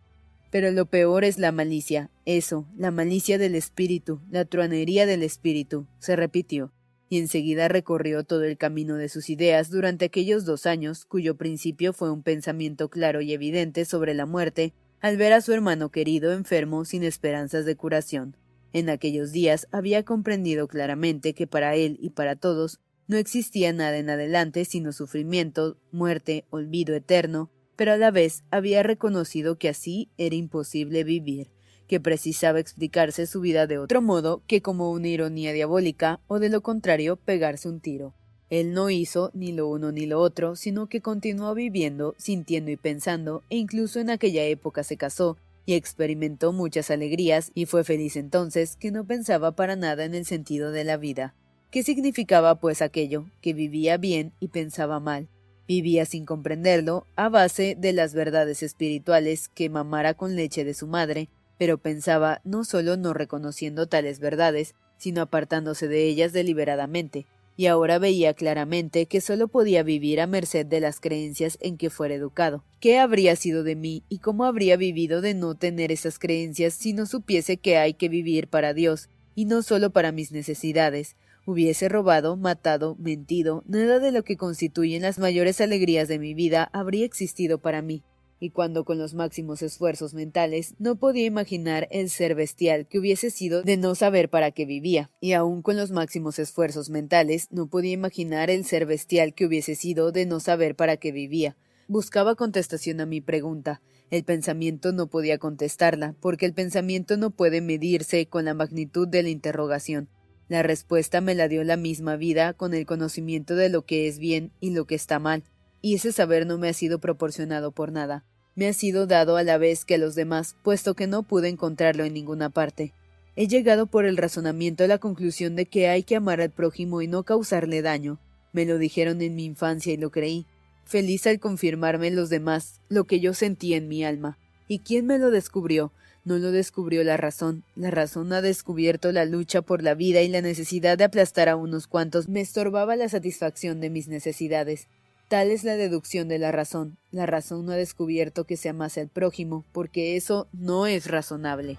Pero 0.50 0.70
lo 0.72 0.86
peor 0.86 1.22
es 1.22 1.38
la 1.38 1.52
malicia, 1.52 2.10
eso, 2.24 2.66
la 2.76 2.90
malicia 2.90 3.38
del 3.38 3.54
espíritu, 3.54 4.20
la 4.30 4.44
truanería 4.44 5.06
del 5.06 5.22
espíritu, 5.22 5.86
se 5.98 6.16
repitió, 6.16 6.72
y 7.08 7.18
enseguida 7.18 7.68
recorrió 7.68 8.24
todo 8.24 8.44
el 8.44 8.56
camino 8.56 8.96
de 8.96 9.08
sus 9.08 9.30
ideas 9.30 9.70
durante 9.70 10.06
aquellos 10.06 10.44
dos 10.44 10.66
años, 10.66 11.04
cuyo 11.04 11.36
principio 11.36 11.92
fue 11.92 12.10
un 12.10 12.22
pensamiento 12.22 12.88
claro 12.88 13.20
y 13.20 13.32
evidente 13.32 13.84
sobre 13.84 14.14
la 14.14 14.26
muerte, 14.26 14.72
al 15.00 15.16
ver 15.16 15.32
a 15.32 15.40
su 15.40 15.52
hermano 15.52 15.90
querido 15.90 16.32
enfermo 16.32 16.84
sin 16.84 17.04
esperanzas 17.04 17.64
de 17.64 17.76
curación. 17.76 18.36
En 18.72 18.88
aquellos 18.90 19.32
días 19.32 19.68
había 19.72 20.04
comprendido 20.04 20.68
claramente 20.68 21.34
que 21.34 21.46
para 21.46 21.74
él 21.74 21.98
y 22.00 22.10
para 22.10 22.36
todos 22.36 22.80
no 23.08 23.16
existía 23.16 23.72
nada 23.72 23.96
en 23.98 24.10
adelante 24.10 24.64
sino 24.64 24.92
sufrimiento, 24.92 25.78
muerte, 25.92 26.44
olvido 26.50 26.94
eterno, 26.94 27.50
pero 27.76 27.92
a 27.92 27.96
la 27.96 28.10
vez 28.10 28.42
había 28.50 28.82
reconocido 28.82 29.58
que 29.58 29.68
así 29.68 30.10
era 30.16 30.34
imposible 30.34 31.04
vivir, 31.04 31.50
que 31.86 32.00
precisaba 32.00 32.58
explicarse 32.58 33.26
su 33.26 33.40
vida 33.40 33.66
de 33.66 33.78
otro 33.78 34.02
modo 34.02 34.42
que 34.46 34.62
como 34.62 34.90
una 34.90 35.08
ironía 35.08 35.52
diabólica 35.52 36.20
o 36.26 36.38
de 36.38 36.48
lo 36.48 36.62
contrario 36.62 37.16
pegarse 37.16 37.68
un 37.68 37.80
tiro. 37.80 38.14
Él 38.48 38.72
no 38.72 38.90
hizo 38.90 39.30
ni 39.34 39.52
lo 39.52 39.68
uno 39.68 39.90
ni 39.90 40.06
lo 40.06 40.20
otro, 40.20 40.54
sino 40.54 40.88
que 40.88 41.00
continuó 41.00 41.54
viviendo, 41.54 42.14
sintiendo 42.16 42.70
y 42.70 42.76
pensando, 42.76 43.42
e 43.50 43.56
incluso 43.56 43.98
en 43.98 44.10
aquella 44.10 44.44
época 44.44 44.84
se 44.84 44.96
casó, 44.96 45.36
y 45.64 45.74
experimentó 45.74 46.52
muchas 46.52 46.90
alegrías, 46.90 47.50
y 47.54 47.66
fue 47.66 47.82
feliz 47.82 48.16
entonces 48.16 48.76
que 48.76 48.92
no 48.92 49.04
pensaba 49.04 49.52
para 49.52 49.74
nada 49.74 50.04
en 50.04 50.14
el 50.14 50.24
sentido 50.24 50.70
de 50.70 50.84
la 50.84 50.96
vida. 50.96 51.34
¿Qué 51.70 51.82
significaba 51.82 52.54
pues 52.60 52.82
aquello? 52.82 53.26
Que 53.40 53.52
vivía 53.52 53.96
bien 53.96 54.32
y 54.38 54.48
pensaba 54.48 55.00
mal. 55.00 55.28
Vivía 55.66 56.06
sin 56.06 56.24
comprenderlo, 56.24 57.04
a 57.16 57.28
base 57.28 57.76
de 57.76 57.92
las 57.92 58.14
verdades 58.14 58.62
espirituales 58.62 59.48
que 59.48 59.68
mamara 59.68 60.14
con 60.14 60.36
leche 60.36 60.64
de 60.64 60.74
su 60.74 60.86
madre, 60.86 61.28
pero 61.58 61.78
pensaba 61.78 62.40
no 62.44 62.64
solo 62.64 62.96
no 62.96 63.12
reconociendo 63.12 63.88
tales 63.88 64.20
verdades, 64.20 64.76
sino 64.98 65.22
apartándose 65.22 65.88
de 65.88 66.04
ellas 66.04 66.32
deliberadamente, 66.32 67.26
y 67.56 67.66
ahora 67.66 67.98
veía 67.98 68.34
claramente 68.34 69.06
que 69.06 69.20
solo 69.20 69.48
podía 69.48 69.82
vivir 69.82 70.20
a 70.20 70.26
merced 70.26 70.66
de 70.66 70.80
las 70.80 71.00
creencias 71.00 71.56
en 71.60 71.78
que 71.78 71.90
fuera 71.90 72.14
educado. 72.14 72.64
¿Qué 72.80 72.98
habría 72.98 73.34
sido 73.36 73.64
de 73.64 73.76
mí 73.76 74.04
y 74.08 74.18
cómo 74.18 74.44
habría 74.44 74.76
vivido 74.76 75.20
de 75.20 75.34
no 75.34 75.54
tener 75.54 75.90
esas 75.90 76.18
creencias 76.18 76.74
si 76.74 76.92
no 76.92 77.06
supiese 77.06 77.56
que 77.56 77.78
hay 77.78 77.94
que 77.94 78.08
vivir 78.08 78.48
para 78.48 78.74
Dios 78.74 79.08
y 79.34 79.46
no 79.46 79.62
solo 79.62 79.90
para 79.90 80.12
mis 80.12 80.32
necesidades? 80.32 81.16
Hubiese 81.46 81.88
robado, 81.88 82.36
matado, 82.36 82.96
mentido, 82.98 83.62
nada 83.66 84.00
de 84.00 84.10
lo 84.10 84.24
que 84.24 84.36
constituyen 84.36 85.02
las 85.02 85.18
mayores 85.18 85.60
alegrías 85.60 86.08
de 86.08 86.18
mi 86.18 86.34
vida 86.34 86.68
habría 86.72 87.04
existido 87.04 87.58
para 87.58 87.82
mí. 87.82 88.02
Y 88.38 88.50
cuando 88.50 88.84
con 88.84 88.98
los 88.98 89.14
máximos 89.14 89.62
esfuerzos 89.62 90.14
mentales 90.14 90.74
no 90.78 90.96
podía 90.96 91.24
imaginar 91.24 91.88
el 91.90 92.10
ser 92.10 92.34
bestial 92.34 92.86
que 92.86 92.98
hubiese 92.98 93.30
sido 93.30 93.62
de 93.62 93.76
no 93.76 93.94
saber 93.94 94.28
para 94.28 94.50
qué 94.50 94.66
vivía, 94.66 95.10
y 95.20 95.32
aun 95.32 95.62
con 95.62 95.76
los 95.76 95.90
máximos 95.90 96.38
esfuerzos 96.38 96.90
mentales 96.90 97.48
no 97.50 97.68
podía 97.68 97.92
imaginar 97.92 98.50
el 98.50 98.64
ser 98.64 98.86
bestial 98.86 99.34
que 99.34 99.46
hubiese 99.46 99.74
sido 99.74 100.12
de 100.12 100.26
no 100.26 100.40
saber 100.40 100.76
para 100.76 100.96
qué 100.96 101.12
vivía. 101.12 101.56
Buscaba 101.88 102.34
contestación 102.34 103.00
a 103.00 103.06
mi 103.06 103.20
pregunta. 103.20 103.80
El 104.10 104.24
pensamiento 104.24 104.92
no 104.92 105.08
podía 105.08 105.38
contestarla, 105.38 106.14
porque 106.20 106.46
el 106.46 106.52
pensamiento 106.52 107.16
no 107.16 107.30
puede 107.30 107.60
medirse 107.60 108.26
con 108.26 108.44
la 108.44 108.54
magnitud 108.54 109.08
de 109.08 109.22
la 109.22 109.30
interrogación. 109.30 110.08
La 110.48 110.62
respuesta 110.62 111.20
me 111.20 111.34
la 111.34 111.48
dio 111.48 111.64
la 111.64 111.76
misma 111.76 112.16
vida 112.16 112.52
con 112.52 112.74
el 112.74 112.86
conocimiento 112.86 113.56
de 113.56 113.68
lo 113.68 113.84
que 113.84 114.06
es 114.06 114.18
bien 114.18 114.52
y 114.60 114.70
lo 114.70 114.84
que 114.86 114.94
está 114.94 115.18
mal 115.18 115.44
y 115.86 115.94
ese 115.94 116.10
saber 116.10 116.48
no 116.48 116.58
me 116.58 116.68
ha 116.68 116.72
sido 116.72 116.98
proporcionado 116.98 117.70
por 117.70 117.92
nada. 117.92 118.24
Me 118.56 118.66
ha 118.66 118.72
sido 118.72 119.06
dado 119.06 119.36
a 119.36 119.44
la 119.44 119.56
vez 119.56 119.84
que 119.84 119.94
a 119.94 119.98
los 119.98 120.16
demás, 120.16 120.56
puesto 120.64 120.94
que 120.94 121.06
no 121.06 121.22
pude 121.22 121.48
encontrarlo 121.48 122.02
en 122.04 122.12
ninguna 122.12 122.50
parte. 122.50 122.92
He 123.36 123.46
llegado 123.46 123.86
por 123.86 124.04
el 124.04 124.16
razonamiento 124.16 124.82
a 124.82 124.88
la 124.88 124.98
conclusión 124.98 125.54
de 125.54 125.66
que 125.66 125.86
hay 125.86 126.02
que 126.02 126.16
amar 126.16 126.40
al 126.40 126.50
prójimo 126.50 127.02
y 127.02 127.06
no 127.06 127.22
causarle 127.22 127.82
daño. 127.82 128.18
Me 128.52 128.64
lo 128.64 128.78
dijeron 128.78 129.22
en 129.22 129.36
mi 129.36 129.44
infancia 129.44 129.92
y 129.92 129.96
lo 129.96 130.10
creí. 130.10 130.44
Feliz 130.86 131.24
al 131.28 131.38
confirmarme 131.38 132.10
los 132.10 132.30
demás 132.30 132.80
lo 132.88 133.04
que 133.04 133.20
yo 133.20 133.32
sentía 133.32 133.76
en 133.76 133.86
mi 133.86 134.02
alma. 134.04 134.38
¿Y 134.66 134.80
quién 134.80 135.06
me 135.06 135.20
lo 135.20 135.30
descubrió? 135.30 135.92
No 136.24 136.38
lo 136.38 136.50
descubrió 136.50 137.04
la 137.04 137.16
razón. 137.16 137.62
La 137.76 137.92
razón 137.92 138.32
ha 138.32 138.42
descubierto 138.42 139.12
la 139.12 139.24
lucha 139.24 139.62
por 139.62 139.84
la 139.84 139.94
vida 139.94 140.22
y 140.22 140.28
la 140.28 140.42
necesidad 140.42 140.98
de 140.98 141.04
aplastar 141.04 141.48
a 141.48 141.54
unos 141.54 141.86
cuantos 141.86 142.28
me 142.28 142.40
estorbaba 142.40 142.96
la 142.96 143.08
satisfacción 143.08 143.80
de 143.80 143.90
mis 143.90 144.08
necesidades. 144.08 144.88
Tal 145.28 145.50
es 145.50 145.64
la 145.64 145.76
deducción 145.76 146.28
de 146.28 146.38
la 146.38 146.52
razón. 146.52 146.98
La 147.10 147.26
razón 147.26 147.66
no 147.66 147.72
ha 147.72 147.76
descubierto 147.76 148.44
que 148.44 148.56
se 148.56 148.68
amase 148.68 149.00
al 149.00 149.08
prójimo, 149.08 149.64
porque 149.72 150.16
eso 150.16 150.46
no 150.52 150.86
es 150.86 151.10
razonable. 151.10 151.78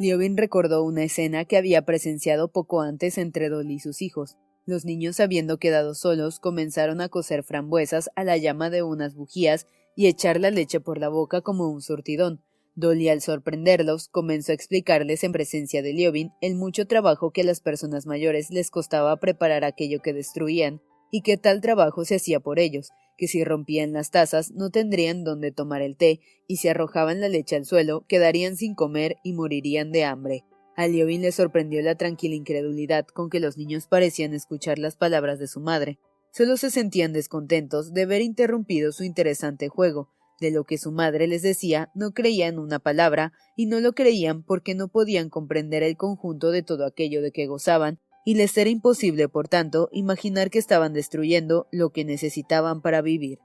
Liobin 0.00 0.38
recordó 0.38 0.82
una 0.82 1.04
escena 1.04 1.44
que 1.44 1.58
había 1.58 1.84
presenciado 1.84 2.48
poco 2.48 2.80
antes 2.80 3.18
entre 3.18 3.50
Dolly 3.50 3.74
y 3.74 3.80
sus 3.80 4.00
hijos. 4.00 4.38
Los 4.64 4.86
niños, 4.86 5.20
habiendo 5.20 5.58
quedado 5.58 5.94
solos, 5.94 6.40
comenzaron 6.40 7.02
a 7.02 7.10
cocer 7.10 7.42
frambuesas 7.42 8.08
a 8.16 8.24
la 8.24 8.38
llama 8.38 8.70
de 8.70 8.82
unas 8.82 9.14
bujías 9.14 9.66
y 9.94 10.06
echar 10.06 10.40
la 10.40 10.50
leche 10.50 10.80
por 10.80 10.96
la 10.96 11.10
boca 11.10 11.42
como 11.42 11.68
un 11.68 11.82
surtidón. 11.82 12.42
Dolly, 12.76 13.10
al 13.10 13.20
sorprenderlos, 13.20 14.08
comenzó 14.08 14.52
a 14.52 14.54
explicarles 14.54 15.22
en 15.22 15.32
presencia 15.32 15.82
de 15.82 15.92
Liobin 15.92 16.32
el 16.40 16.54
mucho 16.54 16.86
trabajo 16.86 17.30
que 17.30 17.42
a 17.42 17.44
las 17.44 17.60
personas 17.60 18.06
mayores 18.06 18.48
les 18.48 18.70
costaba 18.70 19.18
preparar 19.18 19.64
aquello 19.64 20.00
que 20.00 20.14
destruían, 20.14 20.80
y 21.10 21.22
que 21.22 21.36
tal 21.36 21.60
trabajo 21.60 22.04
se 22.04 22.16
hacía 22.16 22.40
por 22.40 22.58
ellos, 22.58 22.90
que 23.16 23.28
si 23.28 23.44
rompían 23.44 23.92
las 23.92 24.10
tazas 24.10 24.50
no 24.52 24.70
tendrían 24.70 25.24
dónde 25.24 25.52
tomar 25.52 25.82
el 25.82 25.96
té, 25.96 26.20
y 26.46 26.56
si 26.56 26.68
arrojaban 26.68 27.20
la 27.20 27.28
leche 27.28 27.56
al 27.56 27.66
suelo 27.66 28.04
quedarían 28.08 28.56
sin 28.56 28.74
comer 28.74 29.16
y 29.22 29.34
morirían 29.34 29.92
de 29.92 30.04
hambre. 30.04 30.44
A 30.76 30.86
Liobin 30.86 31.20
le 31.20 31.30
sorprendió 31.30 31.82
la 31.82 31.96
tranquila 31.96 32.34
incredulidad 32.34 33.06
con 33.06 33.28
que 33.28 33.40
los 33.40 33.58
niños 33.58 33.86
parecían 33.86 34.32
escuchar 34.32 34.78
las 34.78 34.96
palabras 34.96 35.38
de 35.38 35.46
su 35.46 35.60
madre. 35.60 35.98
Solo 36.32 36.56
se 36.56 36.70
sentían 36.70 37.12
descontentos 37.12 37.92
de 37.92 38.06
ver 38.06 38.22
interrumpido 38.22 38.92
su 38.92 39.04
interesante 39.04 39.68
juego. 39.68 40.08
De 40.40 40.50
lo 40.50 40.64
que 40.64 40.78
su 40.78 40.90
madre 40.90 41.26
les 41.26 41.42
decía 41.42 41.90
no 41.94 42.12
creían 42.12 42.58
una 42.58 42.78
palabra, 42.78 43.34
y 43.56 43.66
no 43.66 43.80
lo 43.80 43.92
creían 43.92 44.42
porque 44.42 44.74
no 44.74 44.88
podían 44.88 45.28
comprender 45.28 45.82
el 45.82 45.98
conjunto 45.98 46.50
de 46.50 46.62
todo 46.62 46.86
aquello 46.86 47.20
de 47.20 47.30
que 47.32 47.46
gozaban, 47.46 47.98
y 48.24 48.34
les 48.34 48.56
era 48.56 48.70
imposible, 48.70 49.28
por 49.28 49.48
tanto, 49.48 49.88
imaginar 49.92 50.50
que 50.50 50.58
estaban 50.58 50.92
destruyendo 50.92 51.66
lo 51.70 51.90
que 51.90 52.04
necesitaban 52.04 52.82
para 52.82 53.02
vivir. 53.02 53.38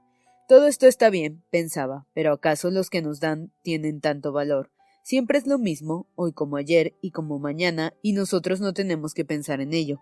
Todo 0.48 0.68
esto 0.68 0.86
está 0.86 1.10
bien, 1.10 1.42
pensaba, 1.50 2.06
pero 2.14 2.32
¿acaso 2.32 2.70
los 2.70 2.88
que 2.88 3.02
nos 3.02 3.18
dan 3.18 3.52
tienen 3.62 4.00
tanto 4.00 4.32
valor? 4.32 4.70
Siempre 5.02 5.38
es 5.38 5.46
lo 5.46 5.58
mismo, 5.58 6.08
hoy 6.14 6.32
como 6.32 6.56
ayer 6.56 6.94
y 7.00 7.10
como 7.10 7.38
mañana, 7.38 7.94
y 8.02 8.12
nosotros 8.12 8.60
no 8.60 8.72
tenemos 8.72 9.14
que 9.14 9.24
pensar 9.24 9.60
en 9.60 9.72
ello. 9.72 10.00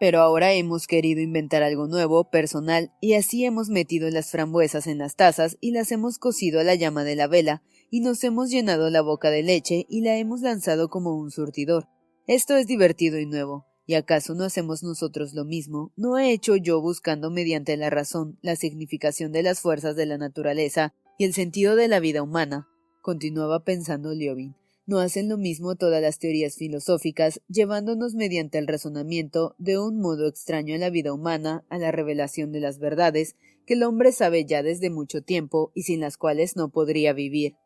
Pero 0.00 0.20
ahora 0.20 0.52
hemos 0.52 0.86
querido 0.86 1.20
inventar 1.20 1.62
algo 1.62 1.86
nuevo, 1.86 2.30
personal, 2.30 2.92
y 3.00 3.14
así 3.14 3.44
hemos 3.44 3.68
metido 3.68 4.10
las 4.10 4.30
frambuesas 4.30 4.86
en 4.86 4.98
las 4.98 5.14
tazas 5.14 5.56
y 5.60 5.70
las 5.70 5.92
hemos 5.92 6.18
cocido 6.18 6.60
a 6.60 6.64
la 6.64 6.74
llama 6.74 7.04
de 7.04 7.16
la 7.16 7.26
vela, 7.26 7.62
y 7.90 8.00
nos 8.00 8.24
hemos 8.24 8.50
llenado 8.50 8.90
la 8.90 9.02
boca 9.02 9.30
de 9.30 9.42
leche 9.42 9.86
y 9.88 10.00
la 10.00 10.16
hemos 10.16 10.40
lanzado 10.40 10.88
como 10.88 11.16
un 11.16 11.30
surtidor. 11.30 11.86
Esto 12.26 12.56
es 12.56 12.66
divertido 12.66 13.20
y 13.20 13.26
nuevo. 13.26 13.66
¿Y 13.86 13.94
acaso 13.94 14.34
no 14.34 14.44
hacemos 14.44 14.82
nosotros 14.82 15.34
lo 15.34 15.44
mismo? 15.44 15.92
¿No 15.96 16.16
he 16.18 16.32
hecho 16.32 16.56
yo 16.56 16.80
buscando 16.80 17.30
mediante 17.30 17.76
la 17.76 17.90
razón 17.90 18.38
la 18.40 18.56
significación 18.56 19.30
de 19.30 19.42
las 19.42 19.60
fuerzas 19.60 19.94
de 19.94 20.06
la 20.06 20.16
naturaleza 20.16 20.94
y 21.18 21.24
el 21.24 21.34
sentido 21.34 21.76
de 21.76 21.88
la 21.88 22.00
vida 22.00 22.22
humana? 22.22 22.66
Continuaba 23.02 23.64
pensando 23.64 24.14
Liobin. 24.14 24.54
¿No 24.86 24.98
hacen 24.98 25.28
lo 25.28 25.38
mismo 25.38 25.76
todas 25.76 26.02
las 26.02 26.18
teorías 26.18 26.56
filosóficas, 26.56 27.40
llevándonos 27.48 28.14
mediante 28.14 28.58
el 28.58 28.66
razonamiento 28.66 29.54
de 29.58 29.78
un 29.78 29.98
modo 29.98 30.28
extraño 30.28 30.74
en 30.74 30.80
la 30.80 30.90
vida 30.90 31.12
humana 31.12 31.64
a 31.70 31.78
la 31.78 31.90
revelación 31.90 32.52
de 32.52 32.60
las 32.60 32.78
verdades 32.78 33.36
que 33.66 33.74
el 33.74 33.82
hombre 33.82 34.12
sabe 34.12 34.44
ya 34.44 34.62
desde 34.62 34.90
mucho 34.90 35.22
tiempo 35.22 35.72
y 35.74 35.82
sin 35.82 36.00
las 36.00 36.18
cuales 36.18 36.56
no 36.56 36.70
podría 36.70 37.14
vivir? 37.14 37.56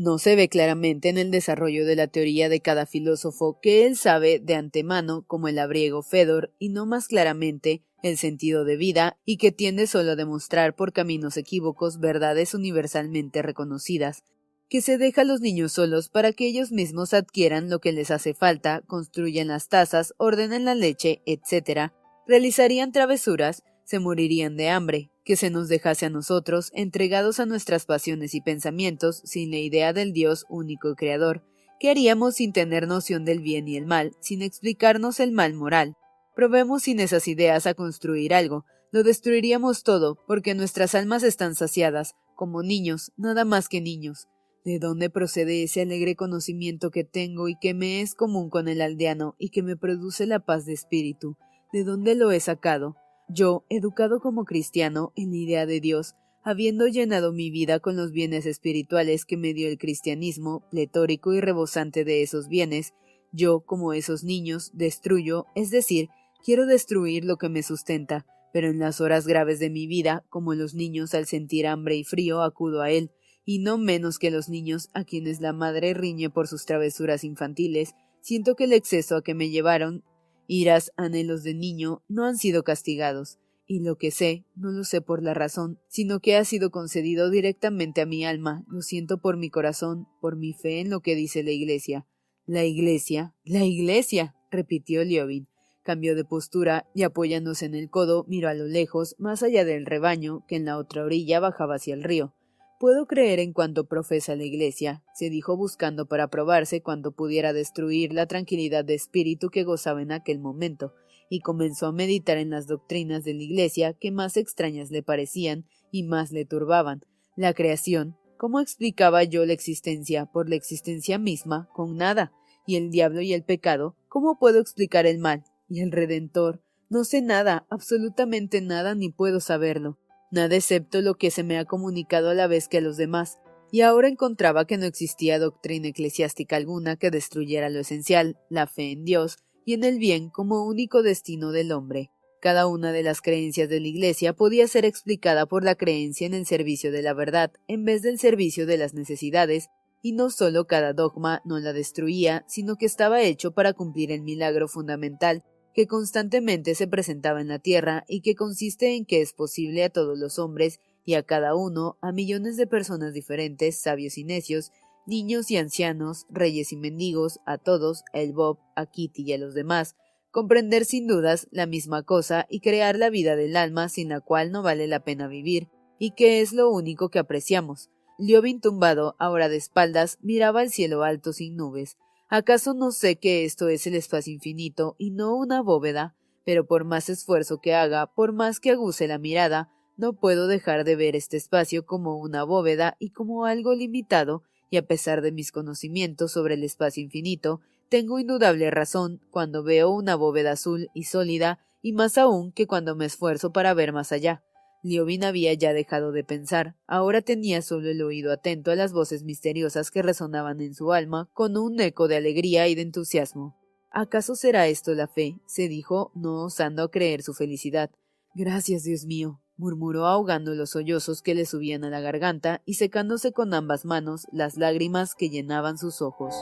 No 0.00 0.18
se 0.18 0.36
ve 0.36 0.48
claramente 0.48 1.08
en 1.08 1.18
el 1.18 1.32
desarrollo 1.32 1.84
de 1.84 1.96
la 1.96 2.06
teoría 2.06 2.48
de 2.48 2.60
cada 2.60 2.86
filósofo 2.86 3.58
que 3.60 3.84
él 3.84 3.96
sabe 3.96 4.38
de 4.38 4.54
antemano, 4.54 5.24
como 5.26 5.48
el 5.48 5.56
labriego 5.56 6.04
Fedor, 6.04 6.54
y 6.60 6.68
no 6.68 6.86
más 6.86 7.08
claramente 7.08 7.82
el 8.04 8.16
sentido 8.16 8.64
de 8.64 8.76
vida, 8.76 9.18
y 9.24 9.38
que 9.38 9.50
tiende 9.50 9.88
solo 9.88 10.12
a 10.12 10.14
demostrar 10.14 10.76
por 10.76 10.92
caminos 10.92 11.36
equívocos 11.36 11.98
verdades 11.98 12.54
universalmente 12.54 13.42
reconocidas, 13.42 14.22
que 14.68 14.82
se 14.82 14.98
deja 14.98 15.22
a 15.22 15.24
los 15.24 15.40
niños 15.40 15.72
solos 15.72 16.08
para 16.08 16.32
que 16.32 16.46
ellos 16.46 16.70
mismos 16.70 17.12
adquieran 17.12 17.68
lo 17.68 17.80
que 17.80 17.90
les 17.90 18.12
hace 18.12 18.34
falta, 18.34 18.82
construyan 18.86 19.48
las 19.48 19.68
tazas, 19.68 20.14
ordenen 20.16 20.64
la 20.64 20.76
leche, 20.76 21.22
etc., 21.26 21.90
realizarían 22.24 22.92
travesuras, 22.92 23.64
se 23.82 23.98
morirían 23.98 24.56
de 24.56 24.68
hambre, 24.68 25.10
que 25.28 25.36
se 25.36 25.50
nos 25.50 25.68
dejase 25.68 26.06
a 26.06 26.10
nosotros, 26.10 26.70
entregados 26.72 27.38
a 27.38 27.44
nuestras 27.44 27.84
pasiones 27.84 28.34
y 28.34 28.40
pensamientos, 28.40 29.20
sin 29.26 29.50
la 29.50 29.58
idea 29.58 29.92
del 29.92 30.14
Dios 30.14 30.46
único 30.48 30.94
creador, 30.94 31.44
¿qué 31.78 31.90
haríamos 31.90 32.36
sin 32.36 32.54
tener 32.54 32.88
noción 32.88 33.26
del 33.26 33.40
bien 33.40 33.68
y 33.68 33.76
el 33.76 33.84
mal, 33.84 34.16
sin 34.20 34.40
explicarnos 34.40 35.20
el 35.20 35.32
mal 35.32 35.52
moral? 35.52 35.96
Probemos 36.34 36.84
sin 36.84 36.98
esas 36.98 37.28
ideas 37.28 37.66
a 37.66 37.74
construir 37.74 38.32
algo, 38.32 38.64
lo 38.90 39.02
destruiríamos 39.02 39.82
todo, 39.82 40.18
porque 40.26 40.54
nuestras 40.54 40.94
almas 40.94 41.22
están 41.22 41.54
saciadas, 41.54 42.14
como 42.34 42.62
niños, 42.62 43.12
nada 43.18 43.44
más 43.44 43.68
que 43.68 43.82
niños. 43.82 44.28
¿De 44.64 44.78
dónde 44.78 45.10
procede 45.10 45.62
ese 45.62 45.82
alegre 45.82 46.16
conocimiento 46.16 46.90
que 46.90 47.04
tengo 47.04 47.50
y 47.50 47.58
que 47.58 47.74
me 47.74 48.00
es 48.00 48.14
común 48.14 48.48
con 48.48 48.66
el 48.66 48.80
aldeano 48.80 49.34
y 49.38 49.50
que 49.50 49.62
me 49.62 49.76
produce 49.76 50.24
la 50.24 50.38
paz 50.38 50.64
de 50.64 50.72
espíritu? 50.72 51.36
¿De 51.70 51.84
dónde 51.84 52.14
lo 52.14 52.32
he 52.32 52.40
sacado? 52.40 52.96
Yo, 53.30 53.64
educado 53.68 54.20
como 54.20 54.46
cristiano 54.46 55.12
en 55.14 55.34
idea 55.34 55.66
de 55.66 55.80
Dios, 55.80 56.14
habiendo 56.42 56.86
llenado 56.86 57.30
mi 57.30 57.50
vida 57.50 57.78
con 57.78 57.94
los 57.94 58.10
bienes 58.10 58.46
espirituales 58.46 59.26
que 59.26 59.36
me 59.36 59.52
dio 59.52 59.68
el 59.68 59.76
cristianismo, 59.76 60.66
pletórico 60.70 61.34
y 61.34 61.40
rebosante 61.42 62.06
de 62.06 62.22
esos 62.22 62.48
bienes, 62.48 62.94
yo, 63.30 63.60
como 63.60 63.92
esos 63.92 64.24
niños, 64.24 64.70
destruyo, 64.72 65.44
es 65.54 65.70
decir, 65.70 66.08
quiero 66.42 66.64
destruir 66.64 67.26
lo 67.26 67.36
que 67.36 67.50
me 67.50 67.62
sustenta, 67.62 68.24
pero 68.54 68.68
en 68.68 68.78
las 68.78 69.02
horas 69.02 69.26
graves 69.26 69.58
de 69.58 69.68
mi 69.68 69.86
vida, 69.86 70.24
como 70.30 70.54
los 70.54 70.72
niños 70.72 71.12
al 71.12 71.26
sentir 71.26 71.66
hambre 71.66 71.96
y 71.96 72.04
frío, 72.04 72.40
acudo 72.40 72.80
a 72.80 72.90
él, 72.90 73.10
y 73.44 73.58
no 73.58 73.76
menos 73.76 74.18
que 74.18 74.30
los 74.30 74.48
niños 74.48 74.88
a 74.94 75.04
quienes 75.04 75.42
la 75.42 75.52
madre 75.52 75.92
riñe 75.92 76.30
por 76.30 76.48
sus 76.48 76.64
travesuras 76.64 77.24
infantiles, 77.24 77.94
siento 78.22 78.54
que 78.54 78.64
el 78.64 78.72
exceso 78.72 79.16
a 79.16 79.22
que 79.22 79.34
me 79.34 79.50
llevaron 79.50 80.02
Iras, 80.50 80.92
anhelos 80.96 81.42
de 81.42 81.52
niño, 81.52 82.02
no 82.08 82.24
han 82.24 82.38
sido 82.38 82.64
castigados, 82.64 83.38
y 83.66 83.80
lo 83.80 83.98
que 83.98 84.10
sé, 84.10 84.46
no 84.56 84.70
lo 84.70 84.82
sé 84.82 85.02
por 85.02 85.22
la 85.22 85.34
razón, 85.34 85.78
sino 85.88 86.20
que 86.20 86.36
ha 86.36 86.44
sido 86.46 86.70
concedido 86.70 87.28
directamente 87.28 88.00
a 88.00 88.06
mi 88.06 88.24
alma, 88.24 88.64
lo 88.66 88.80
siento 88.80 89.18
por 89.18 89.36
mi 89.36 89.50
corazón, 89.50 90.08
por 90.22 90.36
mi 90.36 90.54
fe 90.54 90.80
en 90.80 90.88
lo 90.88 91.00
que 91.00 91.14
dice 91.14 91.42
la 91.42 91.50
Iglesia. 91.50 92.06
La 92.46 92.64
Iglesia, 92.64 93.34
la 93.44 93.62
Iglesia, 93.62 94.34
repitió 94.50 95.04
Liobin. 95.04 95.48
Cambió 95.82 96.16
de 96.16 96.24
postura 96.24 96.88
y 96.94 97.02
apoyándose 97.02 97.66
en 97.66 97.74
el 97.74 97.90
codo 97.90 98.24
miró 98.26 98.48
a 98.48 98.54
lo 98.54 98.64
lejos, 98.64 99.16
más 99.18 99.42
allá 99.42 99.66
del 99.66 99.84
rebaño, 99.84 100.46
que 100.48 100.56
en 100.56 100.64
la 100.64 100.78
otra 100.78 101.04
orilla 101.04 101.40
bajaba 101.40 101.74
hacia 101.74 101.92
el 101.92 102.04
río. 102.04 102.32
Puedo 102.78 103.06
creer 103.06 103.40
en 103.40 103.52
cuanto 103.52 103.88
profesa 103.88 104.36
la 104.36 104.44
Iglesia, 104.44 105.02
se 105.14 105.30
dijo 105.30 105.56
buscando 105.56 106.06
para 106.06 106.28
probarse 106.28 106.80
cuando 106.80 107.12
pudiera 107.12 107.52
destruir 107.52 108.12
la 108.12 108.26
tranquilidad 108.26 108.84
de 108.84 108.94
espíritu 108.94 109.50
que 109.50 109.64
gozaba 109.64 110.00
en 110.00 110.12
aquel 110.12 110.38
momento, 110.38 110.94
y 111.28 111.40
comenzó 111.40 111.86
a 111.86 111.92
meditar 111.92 112.38
en 112.38 112.50
las 112.50 112.66
doctrinas 112.66 113.24
de 113.24 113.34
la 113.34 113.42
Iglesia 113.42 113.94
que 113.94 114.12
más 114.12 114.36
extrañas 114.36 114.90
le 114.90 115.02
parecían 115.02 115.66
y 115.90 116.04
más 116.04 116.30
le 116.30 116.44
turbaban. 116.44 117.02
La 117.36 117.52
creación, 117.52 118.16
¿cómo 118.36 118.60
explicaba 118.60 119.24
yo 119.24 119.44
la 119.44 119.52
existencia 119.54 120.26
por 120.26 120.48
la 120.48 120.56
existencia 120.56 121.18
misma 121.18 121.68
con 121.74 121.96
nada? 121.96 122.32
Y 122.64 122.76
el 122.76 122.90
diablo 122.90 123.20
y 123.22 123.32
el 123.32 123.42
pecado, 123.42 123.96
¿cómo 124.08 124.38
puedo 124.38 124.60
explicar 124.60 125.04
el 125.04 125.18
mal? 125.18 125.44
y 125.68 125.80
el 125.80 125.92
Redentor. 125.92 126.62
No 126.88 127.04
sé 127.04 127.20
nada, 127.20 127.66
absolutamente 127.70 128.60
nada, 128.60 128.94
ni 128.94 129.10
puedo 129.10 129.40
saberlo. 129.40 129.98
Nada 130.30 130.56
excepto 130.56 131.00
lo 131.00 131.14
que 131.14 131.30
se 131.30 131.42
me 131.42 131.58
ha 131.58 131.64
comunicado 131.64 132.30
a 132.30 132.34
la 132.34 132.46
vez 132.46 132.68
que 132.68 132.78
a 132.78 132.82
los 132.82 132.96
demás, 132.96 133.38
y 133.70 133.80
ahora 133.82 134.08
encontraba 134.08 134.66
que 134.66 134.76
no 134.76 134.86
existía 134.86 135.38
doctrina 135.38 135.88
eclesiástica 135.88 136.56
alguna 136.56 136.96
que 136.96 137.10
destruyera 137.10 137.70
lo 137.70 137.80
esencial, 137.80 138.38
la 138.48 138.66
fe 138.66 138.92
en 138.92 139.04
Dios 139.04 139.38
y 139.64 139.74
en 139.74 139.84
el 139.84 139.98
bien 139.98 140.30
como 140.30 140.66
único 140.66 141.02
destino 141.02 141.52
del 141.52 141.72
hombre. 141.72 142.10
Cada 142.40 142.66
una 142.66 142.92
de 142.92 143.02
las 143.02 143.20
creencias 143.20 143.68
de 143.68 143.80
la 143.80 143.88
Iglesia 143.88 144.32
podía 144.32 144.68
ser 144.68 144.84
explicada 144.84 145.46
por 145.46 145.64
la 145.64 145.74
creencia 145.74 146.26
en 146.26 146.34
el 146.34 146.46
servicio 146.46 146.92
de 146.92 147.02
la 147.02 147.12
verdad 147.12 147.52
en 147.66 147.84
vez 147.84 148.02
del 148.02 148.18
servicio 148.18 148.66
de 148.66 148.78
las 148.78 148.94
necesidades, 148.94 149.68
y 150.02 150.12
no 150.12 150.30
solo 150.30 150.66
cada 150.66 150.92
dogma 150.92 151.42
no 151.44 151.58
la 151.58 151.72
destruía, 151.72 152.44
sino 152.46 152.76
que 152.76 152.86
estaba 152.86 153.22
hecho 153.22 153.52
para 153.52 153.72
cumplir 153.72 154.12
el 154.12 154.22
milagro 154.22 154.68
fundamental 154.68 155.42
que 155.78 155.86
constantemente 155.86 156.74
se 156.74 156.88
presentaba 156.88 157.40
en 157.40 157.46
la 157.46 157.60
tierra 157.60 158.04
y 158.08 158.20
que 158.22 158.34
consiste 158.34 158.96
en 158.96 159.06
que 159.06 159.20
es 159.20 159.32
posible 159.32 159.84
a 159.84 159.90
todos 159.90 160.18
los 160.18 160.40
hombres 160.40 160.80
y 161.04 161.14
a 161.14 161.22
cada 161.22 161.54
uno, 161.54 161.98
a 162.00 162.10
millones 162.10 162.56
de 162.56 162.66
personas 162.66 163.14
diferentes, 163.14 163.78
sabios 163.78 164.18
y 164.18 164.24
necios, 164.24 164.72
niños 165.06 165.52
y 165.52 165.56
ancianos, 165.56 166.26
reyes 166.30 166.72
y 166.72 166.76
mendigos, 166.76 167.38
a 167.46 167.58
todos, 167.58 168.02
el 168.12 168.32
Bob, 168.32 168.58
a 168.74 168.86
Kitty 168.86 169.22
y 169.22 169.34
a 169.34 169.38
los 169.38 169.54
demás, 169.54 169.94
comprender 170.32 170.84
sin 170.84 171.06
dudas 171.06 171.46
la 171.52 171.66
misma 171.66 172.02
cosa 172.02 172.48
y 172.50 172.58
crear 172.58 172.98
la 172.98 173.08
vida 173.08 173.36
del 173.36 173.56
alma 173.56 173.88
sin 173.88 174.08
la 174.08 174.18
cual 174.18 174.50
no 174.50 174.64
vale 174.64 174.88
la 174.88 175.04
pena 175.04 175.28
vivir, 175.28 175.68
y 176.00 176.10
que 176.10 176.40
es 176.40 176.52
lo 176.52 176.72
único 176.72 177.08
que 177.08 177.20
apreciamos. 177.20 177.88
Liobin 178.18 178.60
tumbado, 178.60 179.14
ahora 179.20 179.48
de 179.48 179.58
espaldas, 179.58 180.18
miraba 180.22 180.64
el 180.64 180.70
cielo 180.70 181.04
alto 181.04 181.32
sin 181.32 181.54
nubes, 181.54 181.98
¿Acaso 182.30 182.74
no 182.74 182.92
sé 182.92 183.16
que 183.16 183.46
esto 183.46 183.70
es 183.70 183.86
el 183.86 183.94
espacio 183.94 184.34
infinito 184.34 184.96
y 184.98 185.12
no 185.12 185.34
una 185.34 185.62
bóveda? 185.62 186.14
Pero 186.44 186.66
por 186.66 186.84
más 186.84 187.08
esfuerzo 187.08 187.58
que 187.62 187.74
haga, 187.74 188.06
por 188.14 188.34
más 188.34 188.60
que 188.60 188.70
aguce 188.70 189.08
la 189.08 189.16
mirada, 189.16 189.70
no 189.96 190.12
puedo 190.12 190.46
dejar 190.46 190.84
de 190.84 190.94
ver 190.94 191.16
este 191.16 191.38
espacio 191.38 191.86
como 191.86 192.18
una 192.18 192.44
bóveda 192.44 192.96
y 192.98 193.10
como 193.10 193.46
algo 193.46 193.74
limitado, 193.74 194.42
y 194.68 194.76
a 194.76 194.86
pesar 194.86 195.22
de 195.22 195.32
mis 195.32 195.52
conocimientos 195.52 196.32
sobre 196.32 196.54
el 196.54 196.64
espacio 196.64 197.02
infinito, 197.02 197.62
tengo 197.88 198.18
indudable 198.18 198.70
razón 198.70 199.22
cuando 199.30 199.62
veo 199.62 199.88
una 199.88 200.14
bóveda 200.14 200.52
azul 200.52 200.90
y 200.92 201.04
sólida, 201.04 201.60
y 201.80 201.94
más 201.94 202.18
aún 202.18 202.52
que 202.52 202.66
cuando 202.66 202.94
me 202.94 203.06
esfuerzo 203.06 203.54
para 203.54 203.72
ver 203.72 203.94
más 203.94 204.12
allá. 204.12 204.42
Liobin 204.88 205.24
había 205.24 205.54
ya 205.54 205.72
dejado 205.72 206.12
de 206.12 206.24
pensar, 206.24 206.76
ahora 206.86 207.22
tenía 207.22 207.62
solo 207.62 207.88
el 207.88 208.02
oído 208.02 208.32
atento 208.32 208.70
a 208.70 208.74
las 208.74 208.92
voces 208.92 209.22
misteriosas 209.24 209.90
que 209.90 210.02
resonaban 210.02 210.60
en 210.60 210.74
su 210.74 210.92
alma 210.92 211.28
con 211.34 211.56
un 211.56 211.78
eco 211.80 212.08
de 212.08 212.16
alegría 212.16 212.68
y 212.68 212.74
de 212.74 212.82
entusiasmo. 212.82 213.56
¿Acaso 213.90 214.34
será 214.34 214.66
esto 214.66 214.94
la 214.94 215.06
fe? 215.06 215.40
se 215.46 215.68
dijo, 215.68 216.12
no 216.14 216.44
osando 216.44 216.90
creer 216.90 217.22
su 217.22 217.34
felicidad. 217.34 217.90
Gracias, 218.34 218.84
Dios 218.84 219.06
mío, 219.06 219.40
murmuró 219.56 220.06
ahogando 220.06 220.54
los 220.54 220.70
sollozos 220.70 221.22
que 221.22 221.34
le 221.34 221.46
subían 221.46 221.84
a 221.84 221.90
la 221.90 222.00
garganta 222.00 222.62
y 222.64 222.74
secándose 222.74 223.32
con 223.32 223.54
ambas 223.54 223.84
manos 223.84 224.26
las 224.32 224.56
lágrimas 224.56 225.14
que 225.14 225.30
llenaban 225.30 225.78
sus 225.78 226.02
ojos. 226.02 226.34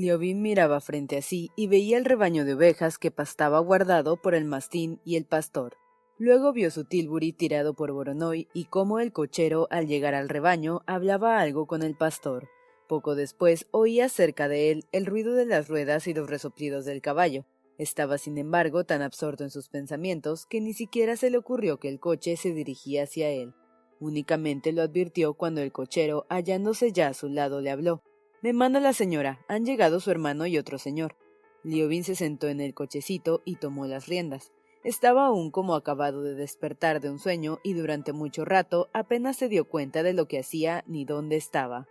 Liobin 0.00 0.40
miraba 0.40 0.80
frente 0.80 1.18
a 1.18 1.22
sí 1.22 1.50
y 1.56 1.66
veía 1.66 1.98
el 1.98 2.04
rebaño 2.04 2.44
de 2.44 2.54
ovejas 2.54 2.98
que 2.98 3.10
pastaba 3.10 3.58
guardado 3.58 4.16
por 4.16 4.34
el 4.34 4.44
mastín 4.44 5.00
y 5.04 5.16
el 5.16 5.26
pastor. 5.26 5.76
Luego 6.18 6.52
vio 6.52 6.70
su 6.70 6.84
Tilbury 6.84 7.32
tirado 7.32 7.74
por 7.74 7.92
Boronoy 7.92 8.48
y 8.52 8.64
cómo 8.64 9.00
el 9.00 9.12
cochero, 9.12 9.68
al 9.70 9.86
llegar 9.86 10.14
al 10.14 10.28
rebaño, 10.28 10.80
hablaba 10.86 11.40
algo 11.40 11.66
con 11.66 11.82
el 11.82 11.96
pastor. 11.96 12.48
Poco 12.88 13.14
después 13.14 13.66
oía 13.70 14.08
cerca 14.08 14.48
de 14.48 14.70
él 14.70 14.84
el 14.92 15.06
ruido 15.06 15.34
de 15.34 15.46
las 15.46 15.68
ruedas 15.68 16.06
y 16.06 16.14
los 16.14 16.28
resoplidos 16.28 16.84
del 16.84 17.00
caballo. 17.00 17.46
Estaba, 17.78 18.18
sin 18.18 18.36
embargo, 18.36 18.84
tan 18.84 19.00
absorto 19.00 19.44
en 19.44 19.50
sus 19.50 19.68
pensamientos 19.68 20.44
que 20.46 20.60
ni 20.60 20.74
siquiera 20.74 21.16
se 21.16 21.30
le 21.30 21.38
ocurrió 21.38 21.78
que 21.78 21.88
el 21.88 22.00
coche 22.00 22.36
se 22.36 22.52
dirigía 22.52 23.04
hacia 23.04 23.30
él. 23.30 23.54
Únicamente 24.00 24.72
lo 24.72 24.82
advirtió 24.82 25.34
cuando 25.34 25.60
el 25.60 25.72
cochero, 25.72 26.26
hallándose 26.28 26.92
ya 26.92 27.08
a 27.08 27.14
su 27.14 27.28
lado, 27.28 27.60
le 27.60 27.70
habló. 27.70 28.02
Me 28.42 28.54
manda 28.54 28.80
la 28.80 28.94
señora. 28.94 29.44
Han 29.48 29.66
llegado 29.66 30.00
su 30.00 30.10
hermano 30.10 30.46
y 30.46 30.56
otro 30.56 30.78
señor. 30.78 31.14
Liobin 31.62 32.04
se 32.04 32.14
sentó 32.14 32.48
en 32.48 32.60
el 32.60 32.72
cochecito 32.72 33.42
y 33.44 33.56
tomó 33.56 33.86
las 33.86 34.06
riendas. 34.06 34.52
Estaba 34.82 35.26
aún 35.26 35.50
como 35.50 35.74
acabado 35.74 36.22
de 36.22 36.34
despertar 36.34 37.02
de 37.02 37.10
un 37.10 37.18
sueño 37.18 37.58
y 37.62 37.74
durante 37.74 38.14
mucho 38.14 38.46
rato 38.46 38.88
apenas 38.94 39.36
se 39.36 39.48
dio 39.48 39.66
cuenta 39.66 40.02
de 40.02 40.14
lo 40.14 40.26
que 40.26 40.38
hacía 40.38 40.84
ni 40.86 41.04
dónde 41.04 41.36
estaba. 41.36 41.86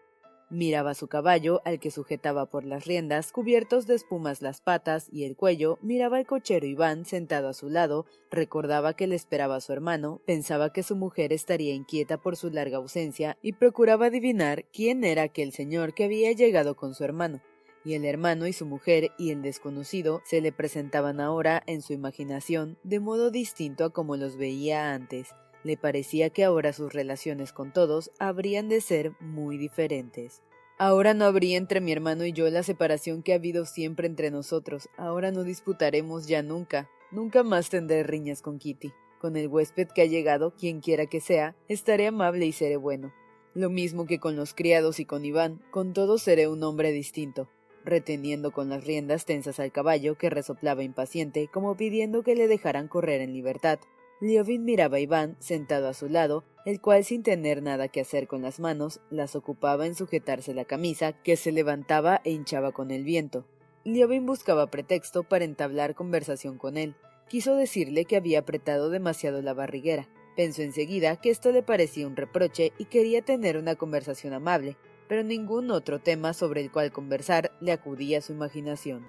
Miraba 0.51 0.95
su 0.95 1.07
caballo, 1.07 1.61
al 1.63 1.79
que 1.79 1.91
sujetaba 1.91 2.47
por 2.47 2.65
las 2.65 2.85
riendas, 2.85 3.31
cubiertos 3.31 3.85
de 3.85 3.93
espumas 3.93 4.41
las 4.41 4.61
patas 4.61 5.07
y 5.11 5.25
el 5.25 5.35
cuello, 5.35 5.77
miraba 5.83 6.17
al 6.17 6.25
cochero 6.25 6.65
Iván 6.65 7.05
sentado 7.05 7.49
a 7.49 7.53
su 7.53 7.69
lado, 7.69 8.07
recordaba 8.31 8.95
que 8.95 9.05
le 9.05 9.15
esperaba 9.15 9.57
a 9.57 9.61
su 9.61 9.73
hermano, 9.73 10.21
pensaba 10.25 10.73
que 10.73 10.81
su 10.81 10.95
mujer 10.95 11.33
estaría 11.33 11.75
inquieta 11.75 12.17
por 12.17 12.35
su 12.35 12.49
larga 12.49 12.77
ausencia 12.77 13.37
y 13.43 13.53
procuraba 13.53 14.07
adivinar 14.07 14.65
quién 14.73 15.03
era 15.03 15.21
aquel 15.21 15.51
señor 15.51 15.93
que 15.93 16.05
había 16.05 16.31
llegado 16.31 16.75
con 16.75 16.95
su 16.95 17.03
hermano. 17.03 17.41
Y 17.85 17.93
el 17.93 18.03
hermano 18.03 18.47
y 18.47 18.53
su 18.53 18.65
mujer 18.65 19.11
y 19.19 19.29
el 19.29 19.43
desconocido 19.43 20.21
se 20.25 20.41
le 20.41 20.51
presentaban 20.51 21.21
ahora 21.21 21.61
en 21.67 21.83
su 21.83 21.93
imaginación 21.93 22.79
de 22.83 22.99
modo 22.99 23.29
distinto 23.29 23.85
a 23.85 23.89
como 23.91 24.17
los 24.17 24.35
veía 24.35 24.93
antes. 24.93 25.29
Le 25.63 25.77
parecía 25.77 26.29
que 26.29 26.43
ahora 26.43 26.73
sus 26.73 26.93
relaciones 26.93 27.51
con 27.51 27.73
todos 27.73 28.11
habrían 28.19 28.69
de 28.69 28.81
ser 28.81 29.13
muy 29.19 29.57
diferentes. 29.57 30.41
Ahora 30.77 31.13
no 31.13 31.25
habría 31.25 31.57
entre 31.57 31.81
mi 31.81 31.91
hermano 31.91 32.25
y 32.25 32.31
yo 32.31 32.49
la 32.49 32.63
separación 32.63 33.21
que 33.21 33.33
ha 33.33 33.35
habido 33.35 33.65
siempre 33.65 34.07
entre 34.07 34.31
nosotros. 34.31 34.87
Ahora 34.95 35.31
no 35.31 35.43
disputaremos 35.43 36.27
ya 36.27 36.41
nunca. 36.41 36.89
Nunca 37.11 37.43
más 37.43 37.69
tendré 37.69 38.03
riñas 38.03 38.41
con 38.41 38.59
Kitty. 38.59 38.93
Con 39.19 39.35
el 39.35 39.49
huésped 39.49 39.89
que 39.89 40.03
ha 40.03 40.05
llegado, 40.05 40.55
quien 40.55 40.79
quiera 40.79 41.05
que 41.05 41.19
sea, 41.19 41.53
estaré 41.67 42.07
amable 42.07 42.45
y 42.45 42.53
seré 42.53 42.77
bueno. 42.77 43.13
Lo 43.53 43.69
mismo 43.69 44.05
que 44.05 44.19
con 44.19 44.37
los 44.37 44.53
criados 44.53 45.01
y 45.01 45.05
con 45.05 45.25
Iván, 45.25 45.61
con 45.71 45.91
todos 45.91 46.21
seré 46.21 46.47
un 46.47 46.63
hombre 46.63 46.93
distinto, 46.93 47.49
reteniendo 47.83 48.51
con 48.51 48.69
las 48.69 48.85
riendas 48.85 49.25
tensas 49.25 49.59
al 49.59 49.73
caballo 49.73 50.17
que 50.17 50.29
resoplaba 50.29 50.83
impaciente, 50.83 51.49
como 51.51 51.75
pidiendo 51.75 52.23
que 52.23 52.35
le 52.35 52.47
dejaran 52.47 52.87
correr 52.87 53.19
en 53.19 53.33
libertad, 53.33 53.79
Liovin 54.21 54.65
miraba 54.65 54.97
a 54.97 54.99
Iván 54.99 55.37
sentado 55.39 55.87
a 55.87 55.93
su 55.93 56.09
lado, 56.09 56.43
el 56.65 56.81
cual 56.81 57.05
sin 57.05 57.23
tener 57.23 57.63
nada 57.63 57.87
que 57.87 58.01
hacer 58.01 58.27
con 58.27 58.41
las 58.41 58.59
manos, 58.59 58.99
las 59.09 59.35
ocupaba 59.35 59.85
en 59.85 59.95
sujetarse 59.95 60.53
la 60.53 60.65
camisa, 60.65 61.13
que 61.13 61.37
se 61.37 61.53
levantaba 61.53 62.19
e 62.25 62.31
hinchaba 62.31 62.73
con 62.73 62.91
el 62.91 63.03
viento. 63.05 63.45
Liovin 63.85 64.25
buscaba 64.25 64.67
pretexto 64.67 65.23
para 65.23 65.45
entablar 65.45 65.95
conversación 65.95 66.57
con 66.57 66.75
él. 66.75 66.95
Quiso 67.29 67.55
decirle 67.55 68.03
que 68.05 68.17
había 68.17 68.39
apretado 68.39 68.89
demasiado 68.89 69.41
la 69.41 69.53
barriguera. 69.53 70.09
Pensó 70.35 70.63
enseguida 70.63 71.15
que 71.15 71.29
esto 71.29 71.51
le 71.51 71.63
parecía 71.63 72.05
un 72.05 72.17
reproche 72.17 72.73
y 72.77 72.85
quería 72.85 73.21
tener 73.21 73.57
una 73.57 73.75
conversación 73.75 74.33
amable, 74.33 74.75
pero 75.07 75.23
ningún 75.23 75.71
otro 75.71 75.99
tema 75.99 76.33
sobre 76.33 76.61
el 76.61 76.71
cual 76.71 76.91
conversar 76.91 77.51
le 77.61 77.71
acudía 77.71 78.17
a 78.17 78.21
su 78.21 78.33
imaginación. 78.33 79.07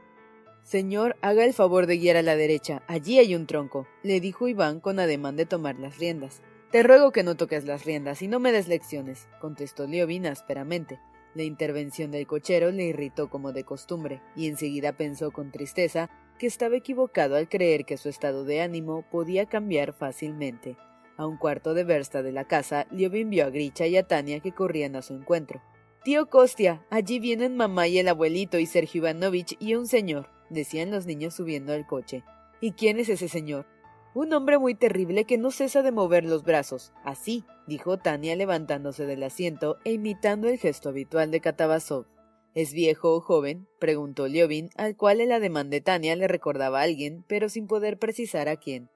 Señor, 0.62 1.16
haga 1.20 1.44
el 1.44 1.52
favor 1.52 1.86
de 1.86 1.98
guiar 1.98 2.16
a 2.16 2.22
la 2.22 2.36
derecha. 2.36 2.82
Allí 2.86 3.18
hay 3.18 3.34
un 3.34 3.46
tronco, 3.46 3.86
le 4.02 4.20
dijo 4.20 4.46
Iván 4.46 4.80
con 4.80 5.00
ademán 5.00 5.36
de 5.36 5.46
tomar 5.46 5.78
las 5.78 5.98
riendas. 5.98 6.42
Te 6.70 6.82
ruego 6.84 7.10
que 7.10 7.24
no 7.24 7.36
toques 7.36 7.64
las 7.64 7.84
riendas 7.84 8.22
y 8.22 8.28
no 8.28 8.38
me 8.38 8.52
des 8.52 8.68
lecciones, 8.68 9.26
contestó 9.40 9.86
Liovin 9.86 10.26
ásperamente. 10.26 11.00
La 11.34 11.42
intervención 11.42 12.10
del 12.10 12.26
cochero 12.26 12.70
le 12.70 12.84
irritó 12.84 13.28
como 13.28 13.52
de 13.52 13.64
costumbre, 13.64 14.20
y 14.36 14.46
enseguida 14.46 14.92
pensó 14.92 15.32
con 15.32 15.50
tristeza 15.50 16.10
que 16.38 16.46
estaba 16.46 16.76
equivocado 16.76 17.36
al 17.36 17.48
creer 17.48 17.84
que 17.84 17.96
su 17.96 18.08
estado 18.08 18.44
de 18.44 18.60
ánimo 18.60 19.04
podía 19.10 19.46
cambiar 19.46 19.92
fácilmente. 19.92 20.76
A 21.16 21.26
un 21.26 21.36
cuarto 21.36 21.74
de 21.74 21.84
versta 21.84 22.22
de 22.22 22.32
la 22.32 22.44
casa, 22.44 22.86
Liovin 22.90 23.30
vio 23.30 23.46
a 23.46 23.50
Gricha 23.50 23.86
y 23.86 23.96
a 23.96 24.06
Tania 24.06 24.40
que 24.40 24.52
corrían 24.52 24.96
a 24.96 25.02
su 25.02 25.14
encuentro. 25.14 25.60
Tío 26.02 26.30
Kostia, 26.30 26.86
allí 26.88 27.18
vienen 27.18 27.56
mamá 27.56 27.88
y 27.88 27.98
el 27.98 28.08
abuelito 28.08 28.58
y 28.58 28.66
Sergio 28.66 29.00
Ivanovich 29.00 29.56
y 29.60 29.74
un 29.74 29.86
señor, 29.86 30.30
decían 30.50 30.90
los 30.90 31.06
niños 31.06 31.34
subiendo 31.34 31.72
al 31.72 31.86
coche. 31.86 32.24
¿Y 32.60 32.72
quién 32.72 32.98
es 32.98 33.08
ese 33.08 33.28
señor? 33.28 33.66
Un 34.12 34.32
hombre 34.32 34.58
muy 34.58 34.74
terrible 34.74 35.24
que 35.24 35.38
no 35.38 35.50
cesa 35.50 35.82
de 35.82 35.92
mover 35.92 36.24
los 36.24 36.42
brazos. 36.42 36.92
Así, 37.04 37.44
dijo 37.66 37.96
Tania 37.96 38.34
levantándose 38.34 39.06
del 39.06 39.22
asiento 39.22 39.78
e 39.84 39.92
imitando 39.92 40.48
el 40.48 40.58
gesto 40.58 40.88
habitual 40.88 41.30
de 41.30 41.40
Katabasov. 41.40 42.06
¿Es 42.54 42.72
viejo 42.72 43.14
o 43.14 43.20
joven? 43.20 43.68
preguntó 43.78 44.26
Liovin, 44.26 44.70
al 44.76 44.96
cual 44.96 45.20
el 45.20 45.30
ademán 45.30 45.70
de 45.70 45.80
Tania 45.80 46.16
le 46.16 46.26
recordaba 46.26 46.80
a 46.80 46.82
alguien, 46.82 47.24
pero 47.28 47.48
sin 47.48 47.68
poder 47.68 47.98
precisar 47.98 48.48
a 48.48 48.56
quién. 48.56 48.90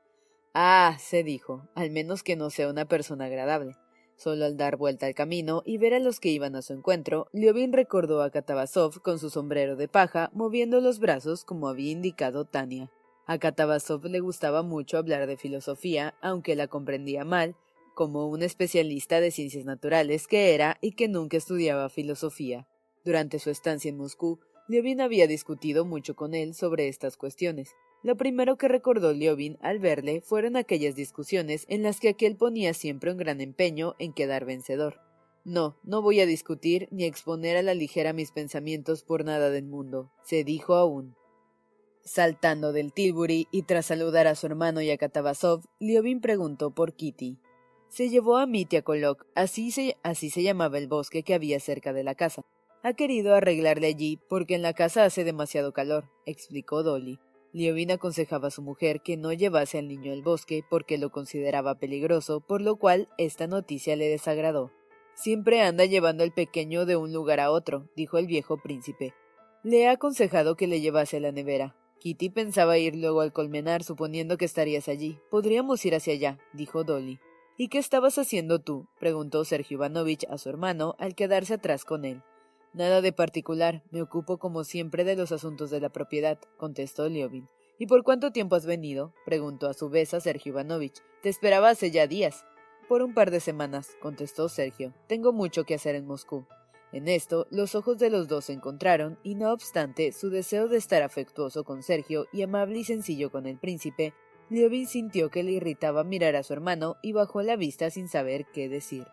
Ah, 0.53 0.97
se 0.99 1.23
dijo, 1.23 1.69
al 1.77 1.91
menos 1.91 2.25
que 2.25 2.35
no 2.35 2.51
sea 2.51 2.69
una 2.69 2.85
persona 2.85 3.27
agradable. 3.27 3.77
Solo 4.17 4.45
al 4.45 4.57
dar 4.57 4.77
vuelta 4.77 5.07
al 5.07 5.15
camino 5.15 5.63
y 5.65 5.79
ver 5.79 5.95
a 5.95 5.99
los 5.99 6.21
que 6.21 6.31
iban 6.31 6.57
a 6.57 6.63
su 6.63 6.73
encuentro, 6.73 7.29
Liovin 7.33 7.73
recordó 7.73 8.23
a 8.23 8.31
Katabasov 8.31 9.01
con 9.03 9.19
su 9.19 9.29
sombrero 9.29 9.77
de 9.77 9.89
paja, 9.89 10.31
moviendo 10.33 10.81
los 10.81 10.99
brazos 10.99 11.45
como 11.45 11.69
había 11.69 11.91
indicado 11.91 12.45
Tania. 12.45 12.91
A 13.27 13.39
Katabasov 13.39 14.05
le 14.05 14.21
gustaba 14.21 14.63
mucho 14.63 14.99
hablar 14.99 15.27
de 15.27 15.37
filosofía, 15.37 16.15
aunque 16.21 16.55
la 16.55 16.69
comprendía 16.69 17.25
mal, 17.25 17.57
como 17.95 18.29
un 18.29 18.43
especialista 18.43 19.21
de 19.21 19.31
ciencias 19.31 19.65
naturales 19.65 20.27
que 20.27 20.55
era 20.55 20.79
y 20.81 20.93
que 20.93 21.09
nunca 21.09 21.37
estudiaba 21.37 21.89
filosofía. 21.89 22.67
Durante 23.05 23.39
su 23.39 23.51
estancia 23.51 23.89
en 23.89 23.97
Moscú, 23.97 24.41
Liovin 24.69 25.01
había 25.01 25.27
discutido 25.27 25.85
mucho 25.85 26.17
con 26.17 26.35
él 26.35 26.55
sobre 26.55 26.89
estas 26.89 27.17
cuestiones. 27.17 27.75
Lo 28.05 28.19
primero 28.19 28.59
que 28.59 28.69
recordó 28.69 29.15
Liovin 29.15 29.57
al 29.63 29.79
verle 29.79 30.21
fueron 30.21 30.57
aquellas 30.57 30.95
discusiones 30.95 31.65
en 31.71 31.83
las 31.83 32.01
que 32.01 32.11
aquel 32.11 32.37
ponía 32.37 32.75
siempre 32.75 33.11
un 33.11 33.17
gran 33.17 33.41
empeño 33.41 33.95
en 33.99 34.13
quedar 34.13 34.45
vencedor. 34.45 35.01
No, 35.43 35.79
no 35.85 36.03
voy 36.03 36.21
a 36.21 36.27
discutir 36.27 36.87
ni 36.91 37.05
exponer 37.05 37.57
a 37.57 37.63
la 37.63 37.73
ligera 37.73 38.13
mis 38.13 38.31
pensamientos 38.31 39.05
por 39.05 39.25
nada 39.25 39.49
del 39.49 39.65
mundo, 39.65 40.13
se 40.23 40.45
dijo 40.45 40.75
aún. 40.75 41.17
Saltando 42.05 42.75
del 42.75 42.93
Tilbury 42.93 43.49
y 43.51 43.63
tras 43.63 43.87
saludar 43.87 44.27
a 44.27 44.35
su 44.35 44.45
hermano 44.49 44.83
y 44.83 44.91
a 44.91 44.99
Katabasov, 44.99 45.65
Liovin 45.81 46.21
preguntó 46.21 46.75
por 46.75 46.93
Kitty. 46.93 47.39
Se 47.89 48.11
llevó 48.11 48.37
a 48.37 48.45
Mitya 48.45 48.83
Kolok, 48.83 49.25
así 49.35 49.71
se, 49.71 49.97
así 50.03 50.29
se 50.29 50.43
llamaba 50.43 50.77
el 50.77 50.89
bosque 50.89 51.23
que 51.23 51.33
había 51.33 51.59
cerca 51.59 51.95
de 51.95 52.05
la 52.05 52.15
casa. 52.15 52.45
Ha 52.83 52.93
querido 52.93 53.35
arreglarle 53.35 53.87
allí 53.87 54.21
porque 54.29 54.57
en 54.57 54.61
la 54.61 54.75
casa 54.75 55.07
hace 55.07 55.25
demasiado 55.25 55.73
calor, 55.73 56.11
explicó 56.27 56.83
Dolly. 56.83 57.19
Liovin 57.55 57.93
aconsejaba 57.93 58.49
a 58.49 58.51
su 58.51 58.63
mujer 58.63 59.01
que 59.01 59.17
no 59.17 59.33
llevase 59.33 59.79
al 59.79 59.87
niño 59.87 60.13
al 60.13 60.23
bosque 60.23 60.65
porque 60.69 60.99
lo 60.99 61.11
consideraba 61.11 61.79
peligroso, 61.79 62.41
por 62.41 62.61
lo 62.61 62.77
cual 62.77 63.09
esta 63.17 63.47
noticia 63.47 63.95
le 63.95 64.09
desagradó. 64.09 64.73
Siempre 65.15 65.63
anda 65.63 65.85
llevando 65.85 66.25
al 66.25 66.33
pequeño 66.33 66.85
de 66.85 66.97
un 66.97 67.13
lugar 67.13 67.39
a 67.39 67.53
otro, 67.53 67.89
dijo 67.95 68.19
el 68.19 68.27
viejo 68.27 68.57
príncipe. 68.61 69.15
Le 69.63 69.83
he 69.83 69.89
aconsejado 69.89 70.57
que 70.57 70.67
le 70.67 70.81
llevase 70.81 71.19
a 71.19 71.21
la 71.21 71.31
nevera. 71.31 71.77
Kitty 72.01 72.29
pensaba 72.31 72.77
ir 72.77 72.97
luego 72.97 73.21
al 73.21 73.33
colmenar 73.33 73.85
suponiendo 73.85 74.37
que 74.37 74.47
estarías 74.47 74.89
allí. 74.89 75.21
Podríamos 75.31 75.87
ir 75.87 75.95
hacia 75.95 76.15
allá, 76.15 76.39
dijo 76.55 76.83
Dolly. 76.83 77.21
¿Y 77.57 77.69
qué 77.69 77.79
estabas 77.79 78.19
haciendo 78.19 78.59
tú? 78.59 78.89
preguntó 78.99 79.45
Sergio 79.45 79.77
Ivanovich 79.77 80.27
a 80.29 80.39
su 80.39 80.49
hermano 80.49 80.97
al 80.99 81.15
quedarse 81.15 81.55
atrás 81.55 81.85
con 81.85 82.05
él. 82.05 82.25
Nada 82.75 83.01
de 83.01 83.13
particular, 83.13 83.85
me 83.93 84.03
ocupo 84.03 84.39
como 84.39 84.65
siempre 84.65 85.05
de 85.05 85.15
los 85.15 85.31
asuntos 85.31 85.71
de 85.71 85.79
la 85.79 85.91
propiedad, 85.91 86.41
contestó 86.57 87.09
Liovin. 87.09 87.49
¿Y 87.79 87.87
por 87.87 88.03
cuánto 88.03 88.33
tiempo 88.33 88.57
has 88.57 88.67
venido? 88.67 89.15
preguntó 89.25 89.69
a 89.69 89.75
su 89.75 89.91
vez 89.91 90.13
a 90.13 90.19
Sergio 90.19 90.51
Ivanovich. 90.51 91.01
Te 91.23 91.29
esperaba 91.29 91.69
hace 91.69 91.93
ya 91.93 92.09
días. 92.09 92.45
Por 92.89 93.03
un 93.03 93.15
par 93.15 93.31
de 93.31 93.39
semanas, 93.39 93.91
contestó 94.03 94.49
Sergio. 94.49 94.93
Tengo 95.07 95.33
mucho 95.33 95.63
que 95.63 95.77
hacer 95.77 95.95
en 95.95 96.05
Moscú. 96.05 96.49
En 96.91 97.07
esto, 97.07 97.47
los 97.51 97.77
ojos 97.77 97.99
de 97.99 98.11
los 98.11 98.27
dos 98.27 98.47
se 98.47 98.53
encontraron, 98.53 99.21
y 99.23 99.37
no 99.37 99.53
obstante 99.53 100.11
su 100.11 100.31
deseo 100.31 100.67
de 100.67 100.79
estar 100.79 101.05
afectuoso 101.05 101.63
con 101.63 101.85
Sergio 101.85 102.27
y 102.33 102.43
amable 102.43 102.81
y 102.81 102.85
sencillo 102.85 103.31
con 103.31 103.47
el 103.47 103.57
príncipe, 103.57 104.15
Liovin 104.51 104.89
sintió 104.89 105.31
que 105.31 105.45
le 105.45 105.53
irritaba 105.53 106.03
mirar 106.03 106.35
a 106.35 106.43
su 106.43 106.53
hermano 106.53 106.97
y 107.03 107.13
bajó 107.13 107.41
la 107.43 107.55
vista 107.55 107.89
sin 107.91 108.09
saber 108.09 108.47
qué 108.53 108.69
decir 108.69 109.07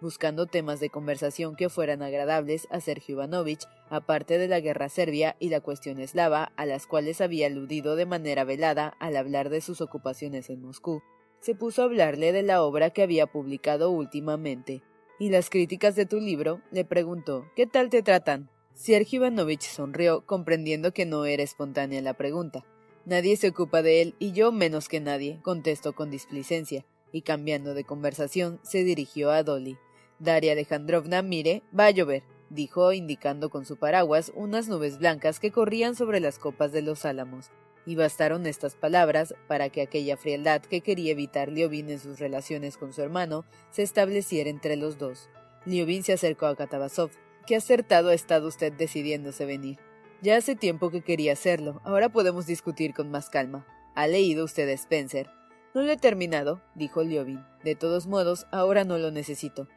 buscando 0.00 0.46
temas 0.46 0.80
de 0.80 0.90
conversación 0.90 1.56
que 1.56 1.68
fueran 1.68 2.02
agradables 2.02 2.66
a 2.70 2.80
Sergio 2.80 3.16
Ivanovich, 3.16 3.66
aparte 3.90 4.38
de 4.38 4.48
la 4.48 4.60
guerra 4.60 4.88
serbia 4.88 5.36
y 5.38 5.48
la 5.48 5.60
cuestión 5.60 5.98
eslava, 5.98 6.52
a 6.56 6.66
las 6.66 6.86
cuales 6.86 7.20
había 7.20 7.46
aludido 7.46 7.96
de 7.96 8.06
manera 8.06 8.44
velada 8.44 8.94
al 9.00 9.16
hablar 9.16 9.48
de 9.50 9.60
sus 9.60 9.80
ocupaciones 9.80 10.50
en 10.50 10.62
Moscú. 10.62 11.02
Se 11.40 11.54
puso 11.54 11.82
a 11.82 11.84
hablarle 11.86 12.32
de 12.32 12.42
la 12.42 12.62
obra 12.62 12.90
que 12.90 13.02
había 13.02 13.26
publicado 13.26 13.90
últimamente. 13.90 14.82
¿Y 15.18 15.30
las 15.30 15.50
críticas 15.50 15.96
de 15.96 16.06
tu 16.06 16.20
libro? 16.20 16.60
le 16.70 16.84
preguntó. 16.84 17.46
¿Qué 17.56 17.66
tal 17.66 17.90
te 17.90 18.02
tratan? 18.02 18.50
Sergio 18.74 19.18
Ivanovich 19.18 19.62
sonrió, 19.62 20.24
comprendiendo 20.24 20.92
que 20.92 21.06
no 21.06 21.24
era 21.24 21.42
espontánea 21.42 22.00
la 22.00 22.14
pregunta. 22.14 22.64
Nadie 23.04 23.36
se 23.36 23.48
ocupa 23.48 23.82
de 23.82 24.02
él 24.02 24.14
y 24.18 24.32
yo 24.32 24.52
menos 24.52 24.88
que 24.88 25.00
nadie, 25.00 25.40
contestó 25.42 25.94
con 25.94 26.10
displicencia, 26.10 26.84
y 27.10 27.22
cambiando 27.22 27.74
de 27.74 27.84
conversación 27.84 28.60
se 28.62 28.84
dirigió 28.84 29.30
a 29.30 29.42
Dolly. 29.42 29.78
Daria 30.18 30.52
Alejandrovna, 30.52 31.22
mire, 31.22 31.62
va 31.78 31.86
a 31.86 31.90
llover, 31.90 32.24
dijo, 32.50 32.92
indicando 32.92 33.50
con 33.50 33.64
su 33.64 33.76
paraguas 33.76 34.32
unas 34.34 34.68
nubes 34.68 34.98
blancas 34.98 35.38
que 35.38 35.52
corrían 35.52 35.94
sobre 35.94 36.20
las 36.20 36.38
copas 36.38 36.72
de 36.72 36.82
los 36.82 37.04
álamos. 37.04 37.50
Y 37.86 37.94
bastaron 37.94 38.46
estas 38.46 38.74
palabras 38.74 39.34
para 39.46 39.70
que 39.70 39.80
aquella 39.80 40.16
frialdad 40.16 40.60
que 40.60 40.80
quería 40.80 41.12
evitar 41.12 41.48
Liovin 41.48 41.88
en 41.88 41.98
sus 41.98 42.18
relaciones 42.18 42.76
con 42.76 42.92
su 42.92 43.00
hermano 43.00 43.44
se 43.70 43.82
estableciera 43.82 44.50
entre 44.50 44.76
los 44.76 44.98
dos. 44.98 45.30
Liovin 45.64 46.02
se 46.02 46.12
acercó 46.12 46.46
a 46.46 46.56
Katabasov. 46.56 47.10
Qué 47.46 47.56
acertado 47.56 48.10
ha 48.10 48.14
estado 48.14 48.48
usted 48.48 48.72
decidiéndose 48.72 49.46
venir. 49.46 49.78
Ya 50.20 50.36
hace 50.36 50.56
tiempo 50.56 50.90
que 50.90 51.00
quería 51.00 51.32
hacerlo, 51.32 51.80
ahora 51.84 52.08
podemos 52.08 52.44
discutir 52.44 52.92
con 52.92 53.10
más 53.10 53.30
calma. 53.30 53.66
¿Ha 53.94 54.06
leído 54.06 54.44
usted 54.44 54.68
a 54.68 54.72
Spencer? 54.72 55.30
No 55.74 55.82
lo 55.82 55.92
he 55.92 55.96
terminado, 55.96 56.60
dijo 56.74 57.02
Liovin. 57.02 57.44
De 57.62 57.74
todos 57.74 58.06
modos, 58.06 58.46
ahora 58.50 58.84
no 58.84 58.98
lo 58.98 59.10
necesito. 59.12 59.68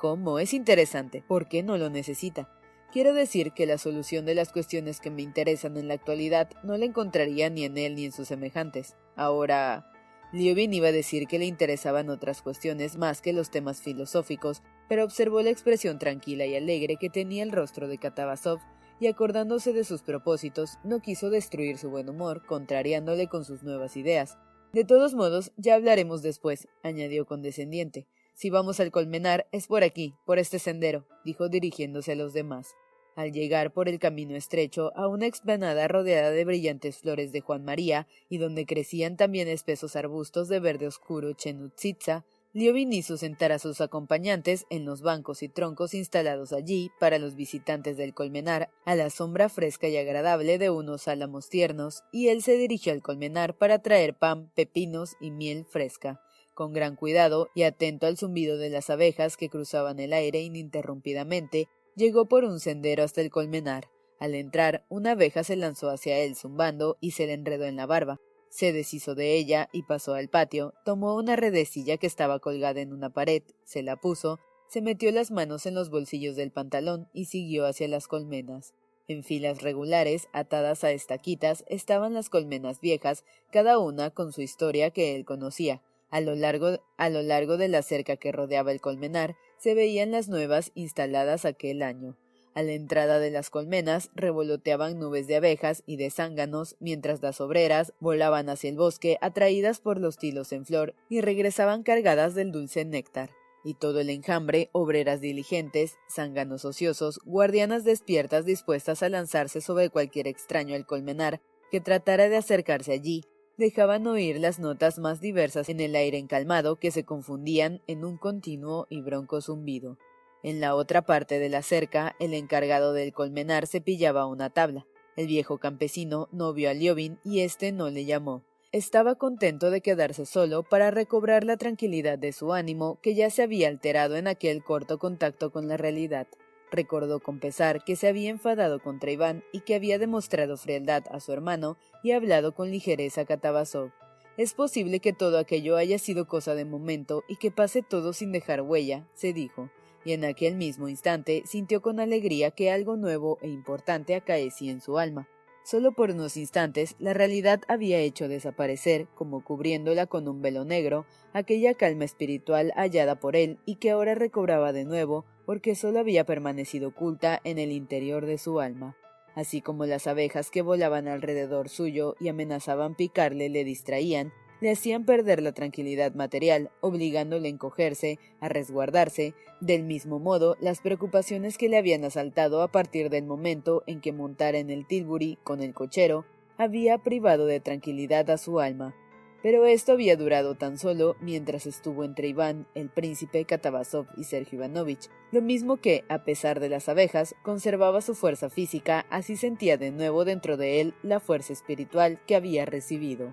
¿Cómo? 0.00 0.38
Es 0.38 0.54
interesante. 0.54 1.22
¿Por 1.28 1.46
qué 1.46 1.62
no 1.62 1.76
lo 1.76 1.90
necesita? 1.90 2.48
Quiero 2.90 3.12
decir 3.12 3.52
que 3.52 3.66
la 3.66 3.76
solución 3.76 4.24
de 4.24 4.34
las 4.34 4.50
cuestiones 4.50 4.98
que 4.98 5.10
me 5.10 5.20
interesan 5.20 5.76
en 5.76 5.88
la 5.88 5.94
actualidad 5.94 6.48
no 6.62 6.78
la 6.78 6.86
encontraría 6.86 7.50
ni 7.50 7.64
en 7.64 7.76
él 7.76 7.96
ni 7.96 8.06
en 8.06 8.12
sus 8.12 8.28
semejantes. 8.28 8.96
Ahora. 9.14 9.92
Liobin 10.32 10.72
iba 10.72 10.88
a 10.88 10.92
decir 10.92 11.26
que 11.26 11.38
le 11.38 11.44
interesaban 11.44 12.08
otras 12.08 12.40
cuestiones 12.40 12.96
más 12.96 13.20
que 13.20 13.34
los 13.34 13.50
temas 13.50 13.82
filosóficos, 13.82 14.62
pero 14.88 15.04
observó 15.04 15.42
la 15.42 15.50
expresión 15.50 15.98
tranquila 15.98 16.46
y 16.46 16.56
alegre 16.56 16.96
que 16.96 17.10
tenía 17.10 17.42
el 17.42 17.52
rostro 17.52 17.86
de 17.86 17.98
Katabasov 17.98 18.58
y 19.00 19.08
acordándose 19.08 19.74
de 19.74 19.84
sus 19.84 20.02
propósitos, 20.02 20.78
no 20.82 21.00
quiso 21.00 21.28
destruir 21.28 21.76
su 21.76 21.90
buen 21.90 22.08
humor, 22.08 22.46
contrariándole 22.46 23.26
con 23.26 23.44
sus 23.44 23.64
nuevas 23.64 23.96
ideas. 23.96 24.38
De 24.72 24.84
todos 24.84 25.14
modos, 25.14 25.52
ya 25.56 25.74
hablaremos 25.74 26.22
después, 26.22 26.68
añadió 26.84 27.26
condescendiente. 27.26 28.06
Si 28.40 28.48
vamos 28.48 28.80
al 28.80 28.90
colmenar, 28.90 29.46
es 29.52 29.66
por 29.66 29.84
aquí, 29.84 30.14
por 30.24 30.38
este 30.38 30.58
sendero, 30.58 31.04
dijo 31.26 31.50
dirigiéndose 31.50 32.12
a 32.12 32.14
los 32.14 32.32
demás. 32.32 32.68
Al 33.14 33.32
llegar 33.32 33.70
por 33.70 33.86
el 33.86 33.98
camino 33.98 34.34
estrecho 34.34 34.96
a 34.96 35.08
una 35.08 35.26
explanada 35.26 35.88
rodeada 35.88 36.30
de 36.30 36.46
brillantes 36.46 36.96
flores 36.96 37.32
de 37.32 37.42
Juan 37.42 37.66
María 37.66 38.08
y 38.30 38.38
donde 38.38 38.64
crecían 38.64 39.18
también 39.18 39.46
espesos 39.46 39.94
arbustos 39.94 40.48
de 40.48 40.58
verde 40.58 40.86
oscuro 40.86 41.34
chenutzitza, 41.34 42.24
Liovin 42.54 42.94
hizo 42.94 43.18
sentar 43.18 43.52
a 43.52 43.58
sus 43.58 43.82
acompañantes 43.82 44.64
en 44.70 44.86
los 44.86 45.02
bancos 45.02 45.42
y 45.42 45.50
troncos 45.50 45.92
instalados 45.92 46.54
allí 46.54 46.90
para 46.98 47.18
los 47.18 47.34
visitantes 47.34 47.98
del 47.98 48.14
colmenar, 48.14 48.70
a 48.86 48.94
la 48.94 49.10
sombra 49.10 49.50
fresca 49.50 49.86
y 49.88 49.98
agradable 49.98 50.56
de 50.56 50.70
unos 50.70 51.08
álamos 51.08 51.50
tiernos, 51.50 52.04
y 52.10 52.28
él 52.28 52.42
se 52.42 52.56
dirigió 52.56 52.94
al 52.94 53.02
colmenar 53.02 53.58
para 53.58 53.82
traer 53.82 54.14
pan, 54.14 54.50
pepinos 54.54 55.14
y 55.20 55.30
miel 55.30 55.66
fresca 55.66 56.22
con 56.60 56.74
gran 56.74 56.94
cuidado 56.94 57.48
y 57.54 57.62
atento 57.62 58.06
al 58.06 58.18
zumbido 58.18 58.58
de 58.58 58.68
las 58.68 58.90
abejas 58.90 59.38
que 59.38 59.48
cruzaban 59.48 59.98
el 59.98 60.12
aire 60.12 60.42
ininterrumpidamente, 60.42 61.68
llegó 61.96 62.28
por 62.28 62.44
un 62.44 62.60
sendero 62.60 63.02
hasta 63.02 63.22
el 63.22 63.30
colmenar. 63.30 63.88
Al 64.18 64.34
entrar, 64.34 64.84
una 64.90 65.12
abeja 65.12 65.42
se 65.42 65.56
lanzó 65.56 65.88
hacia 65.88 66.18
él 66.18 66.36
zumbando 66.36 66.98
y 67.00 67.12
se 67.12 67.24
le 67.24 67.32
enredó 67.32 67.64
en 67.64 67.76
la 67.76 67.86
barba. 67.86 68.20
Se 68.50 68.74
deshizo 68.74 69.14
de 69.14 69.36
ella 69.36 69.70
y 69.72 69.84
pasó 69.84 70.12
al 70.12 70.28
patio, 70.28 70.74
tomó 70.84 71.16
una 71.16 71.34
redecilla 71.34 71.96
que 71.96 72.06
estaba 72.06 72.40
colgada 72.40 72.82
en 72.82 72.92
una 72.92 73.08
pared, 73.08 73.42
se 73.64 73.82
la 73.82 73.96
puso, 73.96 74.38
se 74.68 74.82
metió 74.82 75.10
las 75.12 75.30
manos 75.30 75.64
en 75.64 75.72
los 75.72 75.88
bolsillos 75.88 76.36
del 76.36 76.52
pantalón 76.52 77.08
y 77.14 77.24
siguió 77.24 77.64
hacia 77.64 77.88
las 77.88 78.06
colmenas. 78.06 78.74
En 79.08 79.24
filas 79.24 79.62
regulares, 79.62 80.28
atadas 80.34 80.84
a 80.84 80.90
estaquitas, 80.90 81.64
estaban 81.68 82.12
las 82.12 82.28
colmenas 82.28 82.82
viejas, 82.82 83.24
cada 83.50 83.78
una 83.78 84.10
con 84.10 84.34
su 84.34 84.42
historia 84.42 84.90
que 84.90 85.16
él 85.16 85.24
conocía. 85.24 85.80
A 86.10 86.20
lo, 86.20 86.34
largo, 86.34 86.80
a 86.96 87.08
lo 87.08 87.22
largo 87.22 87.56
de 87.56 87.68
la 87.68 87.82
cerca 87.82 88.16
que 88.16 88.32
rodeaba 88.32 88.72
el 88.72 88.80
colmenar 88.80 89.36
se 89.58 89.74
veían 89.74 90.10
las 90.10 90.28
nuevas 90.28 90.72
instaladas 90.74 91.44
aquel 91.44 91.82
año. 91.82 92.16
A 92.52 92.62
la 92.62 92.72
entrada 92.72 93.20
de 93.20 93.30
las 93.30 93.48
colmenas 93.48 94.10
revoloteaban 94.14 94.98
nubes 94.98 95.28
de 95.28 95.36
abejas 95.36 95.84
y 95.86 95.96
de 95.96 96.10
zánganos, 96.10 96.76
mientras 96.80 97.22
las 97.22 97.40
obreras 97.40 97.92
volaban 98.00 98.48
hacia 98.48 98.70
el 98.70 98.76
bosque 98.76 99.18
atraídas 99.20 99.80
por 99.80 100.00
los 100.00 100.18
tilos 100.18 100.50
en 100.52 100.66
flor 100.66 100.94
y 101.08 101.20
regresaban 101.20 101.84
cargadas 101.84 102.34
del 102.34 102.50
dulce 102.50 102.84
néctar. 102.84 103.30
y 103.62 103.74
todo 103.74 104.00
el 104.00 104.08
enjambre, 104.08 104.70
obreras 104.72 105.20
diligentes, 105.20 105.98
zánganos 106.10 106.64
ociosos, 106.64 107.20
guardianas 107.26 107.84
despiertas 107.84 108.46
dispuestas 108.46 109.02
a 109.02 109.10
lanzarse 109.10 109.60
sobre 109.60 109.90
cualquier 109.90 110.28
extraño 110.28 110.74
al 110.74 110.86
colmenar 110.86 111.42
que 111.70 111.82
tratara 111.82 112.30
de 112.30 112.38
acercarse 112.38 112.92
allí, 112.92 113.22
dejaban 113.60 114.08
oír 114.08 114.40
las 114.40 114.58
notas 114.58 114.98
más 114.98 115.20
diversas 115.20 115.68
en 115.68 115.78
el 115.78 115.94
aire 115.94 116.18
encalmado 116.18 116.76
que 116.76 116.90
se 116.90 117.04
confundían 117.04 117.80
en 117.86 118.04
un 118.04 118.16
continuo 118.16 118.88
y 118.90 119.02
bronco 119.02 119.40
zumbido. 119.40 119.98
En 120.42 120.60
la 120.60 120.74
otra 120.74 121.02
parte 121.02 121.38
de 121.38 121.50
la 121.50 121.62
cerca, 121.62 122.16
el 122.18 122.34
encargado 122.34 122.92
del 122.92 123.12
colmenar 123.12 123.68
cepillaba 123.68 124.26
una 124.26 124.50
tabla. 124.50 124.86
El 125.14 125.26
viejo 125.26 125.58
campesino 125.58 126.28
no 126.32 126.54
vio 126.54 126.70
a 126.70 126.74
Liobin 126.74 127.18
y 127.22 127.40
éste 127.40 127.70
no 127.70 127.90
le 127.90 128.06
llamó. 128.06 128.42
Estaba 128.72 129.16
contento 129.16 129.70
de 129.70 129.82
quedarse 129.82 130.24
solo 130.24 130.62
para 130.62 130.90
recobrar 130.90 131.44
la 131.44 131.56
tranquilidad 131.56 132.18
de 132.18 132.32
su 132.32 132.54
ánimo 132.54 132.98
que 133.02 133.14
ya 133.14 133.28
se 133.28 133.42
había 133.42 133.68
alterado 133.68 134.16
en 134.16 134.26
aquel 134.26 134.64
corto 134.64 134.98
contacto 134.98 135.52
con 135.52 135.68
la 135.68 135.76
realidad. 135.76 136.26
Recordó 136.70 137.20
con 137.20 137.40
pesar 137.40 137.84
que 137.84 137.96
se 137.96 138.08
había 138.08 138.30
enfadado 138.30 138.80
contra 138.80 139.10
Iván 139.10 139.42
y 139.52 139.60
que 139.60 139.74
había 139.74 139.98
demostrado 139.98 140.56
frialdad 140.56 141.04
a 141.10 141.20
su 141.20 141.32
hermano 141.32 141.76
y 142.02 142.12
hablado 142.12 142.54
con 142.54 142.70
ligereza 142.70 143.22
a 143.22 143.24
Katabasov. 143.24 143.90
Es 144.36 144.54
posible 144.54 145.00
que 145.00 145.12
todo 145.12 145.38
aquello 145.38 145.76
haya 145.76 145.98
sido 145.98 146.28
cosa 146.28 146.54
de 146.54 146.64
momento 146.64 147.24
y 147.28 147.36
que 147.36 147.50
pase 147.50 147.82
todo 147.82 148.12
sin 148.12 148.32
dejar 148.32 148.62
huella, 148.62 149.06
se 149.14 149.32
dijo, 149.32 149.70
y 150.04 150.12
en 150.12 150.24
aquel 150.24 150.54
mismo 150.54 150.88
instante 150.88 151.42
sintió 151.46 151.82
con 151.82 152.00
alegría 152.00 152.50
que 152.50 152.70
algo 152.70 152.96
nuevo 152.96 153.38
e 153.42 153.48
importante 153.48 154.14
acaecía 154.14 154.70
en 154.70 154.80
su 154.80 154.98
alma. 154.98 155.28
Solo 155.70 155.92
por 155.92 156.10
unos 156.10 156.36
instantes 156.36 156.96
la 156.98 157.14
realidad 157.14 157.60
había 157.68 158.00
hecho 158.00 158.26
desaparecer, 158.26 159.06
como 159.14 159.44
cubriéndola 159.44 160.06
con 160.06 160.26
un 160.26 160.42
velo 160.42 160.64
negro, 160.64 161.06
aquella 161.32 161.74
calma 161.74 162.04
espiritual 162.04 162.72
hallada 162.74 163.20
por 163.20 163.36
él 163.36 163.60
y 163.66 163.76
que 163.76 163.92
ahora 163.92 164.16
recobraba 164.16 164.72
de 164.72 164.84
nuevo 164.84 165.26
porque 165.46 165.76
solo 165.76 166.00
había 166.00 166.26
permanecido 166.26 166.88
oculta 166.88 167.40
en 167.44 167.58
el 167.60 167.70
interior 167.70 168.26
de 168.26 168.38
su 168.38 168.58
alma. 168.58 168.96
Así 169.36 169.60
como 169.60 169.86
las 169.86 170.08
abejas 170.08 170.50
que 170.50 170.62
volaban 170.62 171.06
alrededor 171.06 171.68
suyo 171.68 172.16
y 172.18 172.26
amenazaban 172.26 172.96
picarle 172.96 173.48
le 173.48 173.62
distraían, 173.62 174.32
le 174.60 174.70
hacían 174.70 175.04
perder 175.04 175.42
la 175.42 175.52
tranquilidad 175.52 176.14
material, 176.14 176.70
obligándole 176.80 177.48
a 177.48 177.50
encogerse, 177.50 178.18
a 178.40 178.48
resguardarse. 178.48 179.34
Del 179.60 179.82
mismo 179.82 180.18
modo, 180.18 180.56
las 180.60 180.80
preocupaciones 180.80 181.58
que 181.58 181.68
le 181.68 181.78
habían 181.78 182.04
asaltado 182.04 182.62
a 182.62 182.68
partir 182.68 183.10
del 183.10 183.24
momento 183.24 183.82
en 183.86 184.00
que 184.00 184.12
montara 184.12 184.58
en 184.58 184.70
el 184.70 184.86
Tilbury 184.86 185.38
con 185.42 185.62
el 185.62 185.74
cochero, 185.74 186.24
había 186.58 186.98
privado 186.98 187.46
de 187.46 187.60
tranquilidad 187.60 188.28
a 188.30 188.38
su 188.38 188.60
alma. 188.60 188.94
Pero 189.42 189.64
esto 189.64 189.92
había 189.92 190.16
durado 190.16 190.54
tan 190.54 190.76
solo 190.76 191.16
mientras 191.20 191.64
estuvo 191.64 192.04
entre 192.04 192.28
Iván, 192.28 192.66
el 192.74 192.90
príncipe 192.90 193.46
Katabasov 193.46 194.06
y 194.18 194.24
Sergio 194.24 194.58
Ivanovich, 194.58 195.08
lo 195.32 195.40
mismo 195.40 195.78
que, 195.78 196.04
a 196.10 196.24
pesar 196.24 196.60
de 196.60 196.68
las 196.68 196.90
abejas, 196.90 197.34
conservaba 197.42 198.02
su 198.02 198.14
fuerza 198.14 198.50
física, 198.50 199.06
así 199.08 199.36
sentía 199.36 199.78
de 199.78 199.92
nuevo 199.92 200.26
dentro 200.26 200.58
de 200.58 200.82
él 200.82 200.94
la 201.02 201.20
fuerza 201.20 201.54
espiritual 201.54 202.20
que 202.26 202.36
había 202.36 202.66
recibido. 202.66 203.32